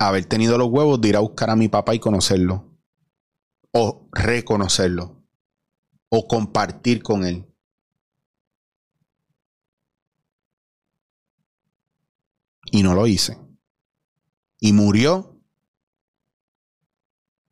haber 0.01 0.25
tenido 0.25 0.59
los 0.59 0.71
huevos 0.73 1.01
de 1.01 1.11
ir 1.11 1.17
a 1.17 1.21
buscar 1.21 1.51
a 1.51 1.55
mi 1.55 1.69
papá 1.69 1.95
y 1.95 2.01
conocerlo 2.01 2.76
o 3.79 4.09
reconocerlo 4.11 5.23
o 6.09 6.27
compartir 6.27 7.03
con 7.03 7.27
él. 7.27 7.47
Y 12.73 12.83
no 12.83 12.95
lo 12.95 13.07
hice. 13.07 13.39
Y 14.61 14.73
murió. 14.73 15.39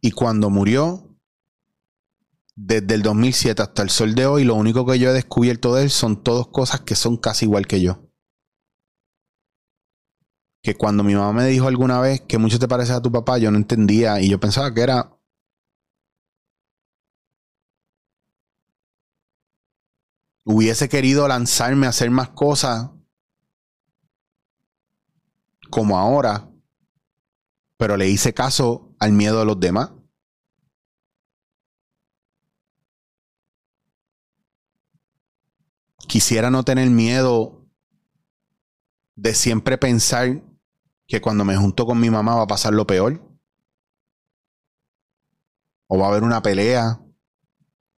Y 0.00 0.12
cuando 0.12 0.48
murió, 0.48 1.14
desde 2.56 2.94
el 2.94 3.02
2007 3.02 3.62
hasta 3.62 3.82
el 3.82 3.90
sol 3.90 4.14
de 4.14 4.24
hoy, 4.24 4.44
lo 4.44 4.54
único 4.54 4.86
que 4.86 4.98
yo 4.98 5.10
he 5.10 5.12
descubierto 5.12 5.74
de 5.74 5.84
él 5.84 5.90
son 5.90 6.22
todas 6.22 6.46
cosas 6.46 6.80
que 6.80 6.94
son 6.94 7.18
casi 7.18 7.44
igual 7.44 7.66
que 7.66 7.82
yo. 7.82 8.08
Que 10.62 10.74
cuando 10.74 11.04
mi 11.04 11.14
mamá 11.14 11.34
me 11.34 11.46
dijo 11.48 11.68
alguna 11.68 12.00
vez 12.00 12.22
que 12.22 12.38
mucho 12.38 12.58
te 12.58 12.68
parece 12.68 12.92
a 12.94 13.02
tu 13.02 13.12
papá, 13.12 13.36
yo 13.36 13.50
no 13.50 13.58
entendía 13.58 14.22
y 14.22 14.30
yo 14.30 14.40
pensaba 14.40 14.72
que 14.72 14.80
era 14.80 15.13
Hubiese 20.44 20.88
querido 20.90 21.26
lanzarme 21.26 21.86
a 21.86 21.90
hacer 21.90 22.10
más 22.10 22.28
cosas 22.30 22.90
como 25.70 25.98
ahora, 25.98 26.50
pero 27.78 27.96
le 27.96 28.08
hice 28.08 28.34
caso 28.34 28.94
al 29.00 29.12
miedo 29.12 29.38
de 29.38 29.46
los 29.46 29.58
demás. 29.58 29.90
Quisiera 36.06 36.50
no 36.50 36.62
tener 36.62 36.90
miedo 36.90 37.66
de 39.16 39.34
siempre 39.34 39.78
pensar 39.78 40.42
que 41.06 41.20
cuando 41.20 41.44
me 41.44 41.56
junto 41.56 41.86
con 41.86 41.98
mi 41.98 42.10
mamá 42.10 42.36
va 42.36 42.42
a 42.42 42.46
pasar 42.46 42.74
lo 42.74 42.86
peor. 42.86 43.20
O 45.86 45.98
va 45.98 46.06
a 46.06 46.08
haber 46.10 46.22
una 46.22 46.42
pelea 46.42 47.03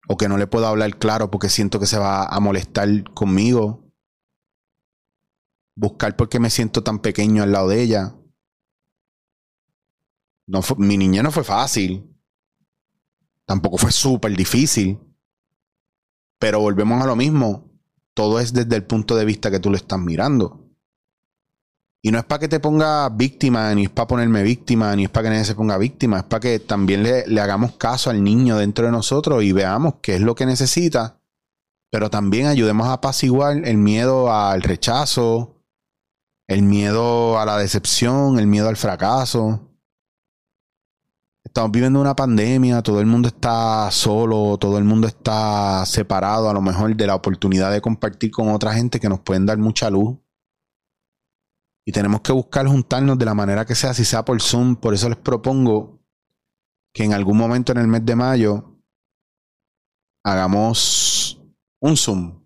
o 0.07 0.17
que 0.17 0.29
no 0.29 0.37
le 0.37 0.47
puedo 0.47 0.65
hablar 0.67 0.97
claro 0.97 1.29
porque 1.29 1.49
siento 1.49 1.79
que 1.79 1.85
se 1.85 1.99
va 1.99 2.25
a 2.25 2.39
molestar 2.39 2.87
conmigo. 3.13 3.91
Buscar 5.75 6.15
por 6.15 6.29
qué 6.29 6.39
me 6.39 6.49
siento 6.49 6.81
tan 6.81 6.99
pequeño 6.99 7.43
al 7.43 7.51
lado 7.51 7.67
de 7.67 7.81
ella. 7.81 8.15
No 10.47 10.61
mi 10.77 10.97
niña 10.97 11.21
no 11.21 11.31
fue 11.31 11.43
fácil. 11.43 12.09
Tampoco 13.45 13.77
fue 13.77 13.91
súper 13.91 14.35
difícil. 14.35 14.99
Pero 16.39 16.61
volvemos 16.61 17.01
a 17.01 17.05
lo 17.05 17.15
mismo. 17.15 17.69
Todo 18.13 18.39
es 18.39 18.53
desde 18.53 18.75
el 18.77 18.85
punto 18.85 19.15
de 19.15 19.25
vista 19.25 19.51
que 19.51 19.59
tú 19.59 19.69
lo 19.69 19.75
estás 19.75 19.99
mirando. 19.99 20.66
Y 22.07 22.11
no 22.11 22.19
es 22.19 22.23
para 22.23 22.39
que 22.39 22.47
te 22.47 22.61
ponga 22.61 23.09
víctima, 23.09 23.75
ni 23.75 23.83
es 23.83 23.89
para 23.89 24.07
ponerme 24.07 24.41
víctima, 24.41 24.95
ni 24.95 25.03
es 25.03 25.09
para 25.09 25.23
que 25.23 25.29
nadie 25.31 25.43
se 25.43 25.55
ponga 25.55 25.77
víctima, 25.77 26.19
es 26.19 26.23
para 26.23 26.39
que 26.39 26.59
también 26.59 27.03
le, 27.03 27.27
le, 27.27 27.41
hagamos 27.41 27.73
caso 27.73 28.09
al 28.09 28.23
niño 28.23 28.55
dentro 28.55 28.85
de 28.85 28.93
nosotros 28.93 29.43
y 29.43 29.51
veamos 29.51 29.95
qué 30.01 30.15
es 30.15 30.21
lo 30.21 30.33
que 30.33 30.45
necesita, 30.45 31.19
pero 31.91 32.09
también 32.09 32.47
ayudemos 32.47 32.87
a 32.87 32.93
apaciguar 32.93 33.57
el 33.57 33.77
miedo 33.77 34.31
al 34.31 34.61
rechazo, 34.61 35.57
el 36.47 36.61
miedo 36.61 37.37
a 37.39 37.45
la 37.45 37.57
decepción, 37.57 38.39
el 38.39 38.47
miedo 38.47 38.69
al 38.69 38.77
fracaso. 38.77 39.67
Estamos 41.43 41.71
viviendo 41.71 41.99
una 41.99 42.15
pandemia, 42.15 42.81
todo 42.83 43.01
el 43.01 43.05
mundo 43.05 43.27
está 43.27 43.91
solo, 43.91 44.57
todo 44.57 44.77
el 44.77 44.85
mundo 44.85 45.07
está 45.07 45.85
separado 45.85 46.49
a 46.49 46.53
lo 46.53 46.61
mejor 46.61 46.95
de 46.95 47.05
la 47.05 47.15
oportunidad 47.15 47.69
de 47.69 47.81
compartir 47.81 48.31
con 48.31 48.47
otra 48.47 48.73
gente 48.73 48.97
que 48.97 49.09
nos 49.09 49.19
pueden 49.19 49.45
dar 49.45 49.57
mucha 49.57 49.89
luz 49.89 50.15
y 51.87 51.93
tenemos 51.93 52.19
que 52.19 52.33
buscar 52.33 52.67
juntarnos 52.67 53.17
de 53.17 53.23
la 53.23 53.33
manera 53.33 53.65
que 53.65 53.73
sea, 53.73 53.93
si 53.93 54.03
sea 54.03 54.25
por 54.25 54.41
Zoom. 54.41 54.75
Por 54.75 54.93
eso 54.93 55.07
les 55.07 55.17
propongo 55.17 56.03
que 56.91 57.05
en 57.05 57.13
algún 57.13 57.37
momento 57.37 57.71
en 57.71 57.77
el 57.77 57.87
mes 57.87 58.05
de 58.05 58.13
mayo 58.13 58.77
hagamos 60.21 61.41
un 61.79 61.95
Zoom 61.95 62.45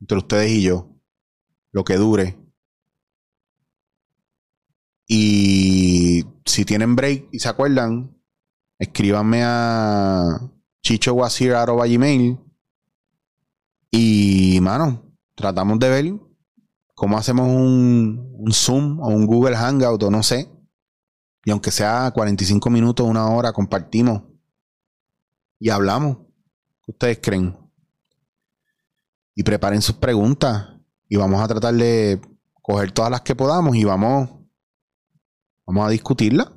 entre 0.00 0.16
ustedes 0.16 0.50
y 0.52 0.62
yo, 0.62 0.88
lo 1.70 1.84
que 1.84 1.96
dure. 1.96 2.38
Y 5.06 6.24
si 6.46 6.64
tienen 6.64 6.96
break 6.96 7.28
y 7.30 7.40
se 7.40 7.50
acuerdan, 7.50 8.18
escríbanme 8.78 9.42
a 9.44 10.50
chichowasir.gmail 10.82 12.38
y, 13.90 14.60
mano, 14.62 15.14
tratamos 15.34 15.78
de 15.78 15.90
ver 15.90 16.27
cómo 16.98 17.16
hacemos 17.16 17.46
un, 17.46 18.50
Zoom 18.52 18.98
o 19.00 19.06
un 19.06 19.24
Google 19.24 19.56
Hangout 19.56 20.02
o 20.02 20.10
no 20.10 20.24
sé. 20.24 20.50
Y 21.44 21.50
aunque 21.52 21.70
sea 21.70 22.10
45 22.10 22.68
minutos, 22.70 23.06
una 23.06 23.28
hora, 23.28 23.52
compartimos 23.52 24.22
y 25.60 25.70
hablamos. 25.70 26.18
¿Qué 26.84 26.90
ustedes 26.90 27.20
creen? 27.22 27.56
Y 29.34 29.44
preparen 29.44 29.80
sus 29.80 29.94
preguntas 29.94 30.70
y 31.08 31.16
vamos 31.16 31.40
a 31.40 31.46
tratar 31.46 31.74
de 31.74 32.20
coger 32.60 32.90
todas 32.90 33.12
las 33.12 33.20
que 33.20 33.36
podamos 33.36 33.76
y 33.76 33.84
vamos, 33.84 34.30
vamos 35.66 35.86
a 35.86 35.90
discutirla. 35.90 36.52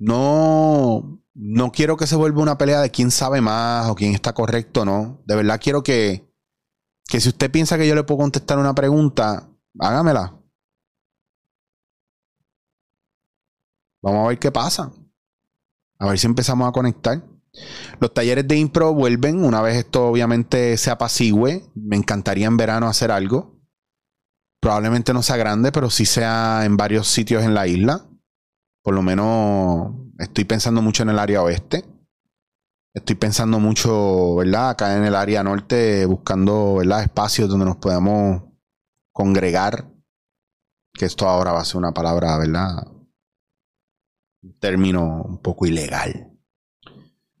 No, 0.00 1.22
no 1.32 1.70
quiero 1.70 1.96
que 1.96 2.08
se 2.08 2.16
vuelva 2.16 2.42
una 2.42 2.58
pelea 2.58 2.80
de 2.80 2.90
quién 2.90 3.12
sabe 3.12 3.40
más 3.40 3.88
o 3.88 3.94
quién 3.94 4.14
está 4.14 4.32
correcto, 4.32 4.84
no. 4.84 5.22
De 5.26 5.36
verdad 5.36 5.60
quiero 5.62 5.84
que, 5.84 6.27
que 7.08 7.20
si 7.20 7.30
usted 7.30 7.50
piensa 7.50 7.78
que 7.78 7.88
yo 7.88 7.94
le 7.94 8.04
puedo 8.04 8.20
contestar 8.20 8.58
una 8.58 8.74
pregunta, 8.74 9.48
hágamela. 9.80 10.38
Vamos 14.02 14.26
a 14.26 14.28
ver 14.28 14.38
qué 14.38 14.52
pasa. 14.52 14.92
A 15.98 16.06
ver 16.06 16.18
si 16.18 16.26
empezamos 16.26 16.68
a 16.68 16.72
conectar. 16.72 17.24
Los 17.98 18.12
talleres 18.12 18.46
de 18.46 18.56
impro 18.56 18.92
vuelven 18.92 19.42
una 19.42 19.62
vez 19.62 19.76
esto 19.76 20.06
obviamente 20.06 20.76
se 20.76 20.90
apacigüe. 20.90 21.64
Me 21.74 21.96
encantaría 21.96 22.46
en 22.46 22.58
verano 22.58 22.86
hacer 22.86 23.10
algo. 23.10 23.58
Probablemente 24.60 25.14
no 25.14 25.22
sea 25.22 25.36
grande, 25.36 25.72
pero 25.72 25.88
sí 25.88 26.04
sea 26.04 26.64
en 26.64 26.76
varios 26.76 27.08
sitios 27.08 27.42
en 27.42 27.54
la 27.54 27.66
isla. 27.66 28.06
Por 28.82 28.94
lo 28.94 29.02
menos 29.02 29.94
estoy 30.18 30.44
pensando 30.44 30.82
mucho 30.82 31.04
en 31.04 31.08
el 31.08 31.18
área 31.18 31.42
oeste. 31.42 31.84
Estoy 32.98 33.14
pensando 33.14 33.60
mucho, 33.60 34.34
¿verdad? 34.34 34.70
Acá 34.70 34.96
en 34.96 35.04
el 35.04 35.14
área 35.14 35.44
norte, 35.44 36.04
buscando, 36.04 36.74
¿verdad? 36.76 37.02
Espacios 37.02 37.48
donde 37.48 37.64
nos 37.64 37.76
podamos 37.76 38.42
congregar. 39.12 39.88
Que 40.92 41.04
esto 41.04 41.28
ahora 41.28 41.52
va 41.52 41.60
a 41.60 41.64
ser 41.64 41.76
una 41.76 41.94
palabra, 41.94 42.36
¿verdad? 42.38 42.88
Un 44.42 44.58
término 44.58 45.22
un 45.22 45.38
poco 45.38 45.66
ilegal. 45.66 46.32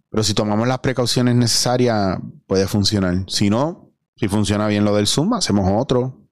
Pero 0.08 0.22
si 0.22 0.32
tomamos 0.32 0.68
las 0.68 0.78
precauciones 0.78 1.34
necesarias, 1.34 2.18
puede 2.46 2.68
funcionar. 2.68 3.24
Si 3.26 3.50
no, 3.50 3.92
si 4.14 4.28
funciona 4.28 4.68
bien 4.68 4.84
lo 4.84 4.94
del 4.94 5.08
Zoom, 5.08 5.34
hacemos 5.34 5.68
otro 5.74 6.28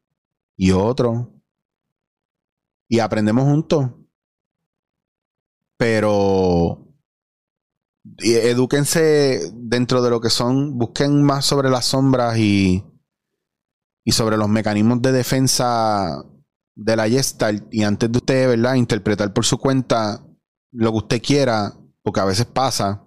y 0.56 0.70
otro. 0.70 1.32
Y 2.88 3.00
aprendemos 3.00 3.44
juntos. 3.44 3.90
Pero 5.76 6.85
edúquense 8.18 9.50
dentro 9.54 10.02
de 10.02 10.10
lo 10.10 10.20
que 10.20 10.30
son, 10.30 10.78
busquen 10.78 11.22
más 11.22 11.44
sobre 11.44 11.70
las 11.70 11.86
sombras 11.86 12.38
y, 12.38 12.84
y 14.04 14.12
sobre 14.12 14.36
los 14.36 14.48
mecanismos 14.48 15.02
de 15.02 15.12
defensa 15.12 16.24
de 16.74 16.96
la 16.96 17.08
Gestalt. 17.08 17.66
Y 17.72 17.82
antes 17.82 18.10
de 18.10 18.18
usted, 18.18 18.48
¿verdad?, 18.48 18.74
interpretar 18.74 19.32
por 19.32 19.44
su 19.44 19.58
cuenta 19.58 20.24
lo 20.72 20.92
que 20.92 20.98
usted 20.98 21.22
quiera, 21.22 21.74
porque 22.02 22.20
a 22.20 22.24
veces 22.24 22.46
pasa 22.46 23.06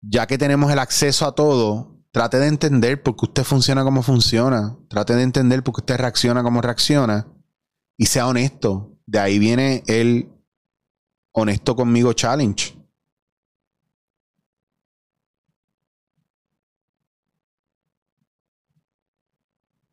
ya 0.00 0.26
que 0.26 0.38
tenemos 0.38 0.70
el 0.70 0.78
acceso 0.78 1.26
a 1.26 1.34
todo, 1.34 1.98
trate 2.12 2.38
de 2.38 2.46
entender 2.46 3.02
por 3.02 3.16
qué 3.16 3.26
usted 3.26 3.44
funciona 3.44 3.84
como 3.84 4.02
funciona. 4.02 4.78
Trate 4.88 5.14
de 5.14 5.22
entender 5.22 5.62
por 5.62 5.74
qué 5.74 5.80
usted 5.80 5.96
reacciona 5.96 6.42
como 6.42 6.60
reacciona. 6.60 7.26
Y 7.96 8.06
sea 8.06 8.26
honesto. 8.26 8.96
De 9.06 9.18
ahí 9.18 9.38
viene 9.38 9.82
el 9.86 10.30
honesto 11.32 11.74
conmigo 11.74 12.12
challenge. 12.12 12.77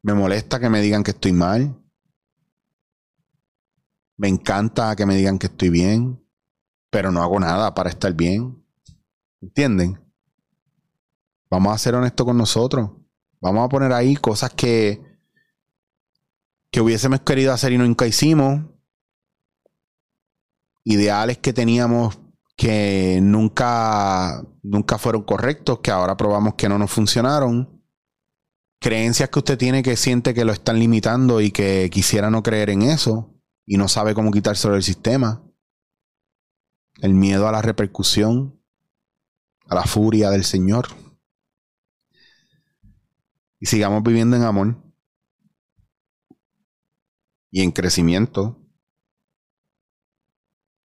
Me 0.05 0.13
molesta 0.13 0.59
que 0.59 0.69
me 0.69 0.81
digan 0.81 1.01
que 1.03 1.09
estoy 1.09 1.33
mal. 1.33 1.81
Me 4.17 4.27
encanta 4.27 4.95
que 4.95 5.03
me 5.03 5.15
digan 5.15 5.39
que 5.39 5.47
estoy 5.47 5.69
bien. 5.71 6.23
Pero 6.91 7.11
no 7.11 7.23
hago 7.23 7.39
nada 7.39 7.73
para 7.73 7.89
estar 7.89 8.13
bien. 8.13 8.63
¿Entienden? 9.41 9.99
Vamos 11.49 11.73
a 11.73 11.79
ser 11.79 11.95
honestos 11.95 12.23
con 12.23 12.37
nosotros. 12.37 12.91
Vamos 13.41 13.65
a 13.65 13.69
poner 13.69 13.93
ahí 13.93 14.15
cosas 14.15 14.51
que, 14.51 15.01
que 16.69 16.81
hubiésemos 16.81 17.21
querido 17.21 17.51
hacer 17.51 17.73
y 17.73 17.79
nunca 17.79 18.05
hicimos. 18.05 18.63
Ideales 20.83 21.39
que 21.39 21.51
teníamos 21.51 22.19
que 22.55 23.21
nunca, 23.23 24.45
nunca 24.61 24.99
fueron 24.99 25.23
correctos, 25.23 25.79
que 25.79 25.89
ahora 25.89 26.15
probamos 26.15 26.53
que 26.53 26.69
no 26.69 26.77
nos 26.77 26.91
funcionaron. 26.91 27.74
Creencias 28.79 29.29
que 29.29 29.39
usted 29.39 29.57
tiene 29.57 29.83
que 29.83 29.95
siente 29.95 30.33
que 30.33 30.45
lo 30.45 30.51
están 30.51 30.79
limitando 30.79 31.41
y 31.41 31.51
que 31.51 31.89
quisiera 31.91 32.29
no 32.29 32.43
creer 32.43 32.69
en 32.69 32.83
eso 32.83 33.33
y 33.65 33.77
no 33.77 33.88
sabe 33.88 34.13
cómo 34.13 34.31
quitárselo 34.31 34.73
del 34.73 34.83
sistema. 34.83 35.43
El 37.01 37.13
miedo 37.13 37.47
a 37.47 37.51
la 37.51 37.61
repercusión 37.61 38.61
a 39.67 39.75
la 39.75 39.83
furia 39.83 40.29
del 40.29 40.43
Señor. 40.43 40.88
Y 43.59 43.65
sigamos 43.67 44.03
viviendo 44.03 44.35
en 44.35 44.43
amor 44.43 44.77
y 47.51 47.61
en 47.61 47.71
crecimiento. 47.71 48.61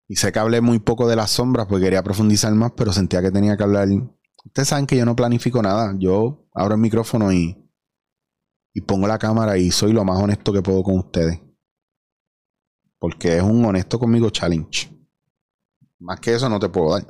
Y 0.07 0.15
sé 0.15 0.31
que 0.31 0.39
hablé 0.39 0.61
muy 0.61 0.79
poco 0.79 1.07
de 1.07 1.15
las 1.15 1.31
sombras 1.31 1.67
porque 1.67 1.85
quería 1.85 2.03
profundizar 2.03 2.53
más, 2.53 2.71
pero 2.75 2.93
sentía 2.93 3.21
que 3.21 3.31
tenía 3.31 3.57
que 3.57 3.63
hablar. 3.63 3.87
Ustedes 4.45 4.69
saben 4.69 4.87
que 4.87 4.97
yo 4.97 5.05
no 5.05 5.15
planifico 5.15 5.61
nada. 5.61 5.93
Yo 5.97 6.47
abro 6.53 6.75
el 6.75 6.81
micrófono 6.81 7.31
y, 7.31 7.68
y 8.79 8.81
pongo 8.81 9.09
la 9.09 9.19
cámara 9.19 9.57
y 9.57 9.71
soy 9.71 9.91
lo 9.91 10.05
más 10.05 10.17
honesto 10.21 10.53
que 10.53 10.61
puedo 10.61 10.83
con 10.83 10.97
ustedes. 10.97 11.41
Porque 12.97 13.35
es 13.35 13.43
un 13.43 13.65
honesto 13.65 13.99
conmigo 13.99 14.29
challenge. 14.29 14.89
Más 15.99 16.21
que 16.21 16.33
eso 16.33 16.47
no 16.47 16.61
te 16.61 16.69
puedo 16.69 16.93
dar. 16.93 17.05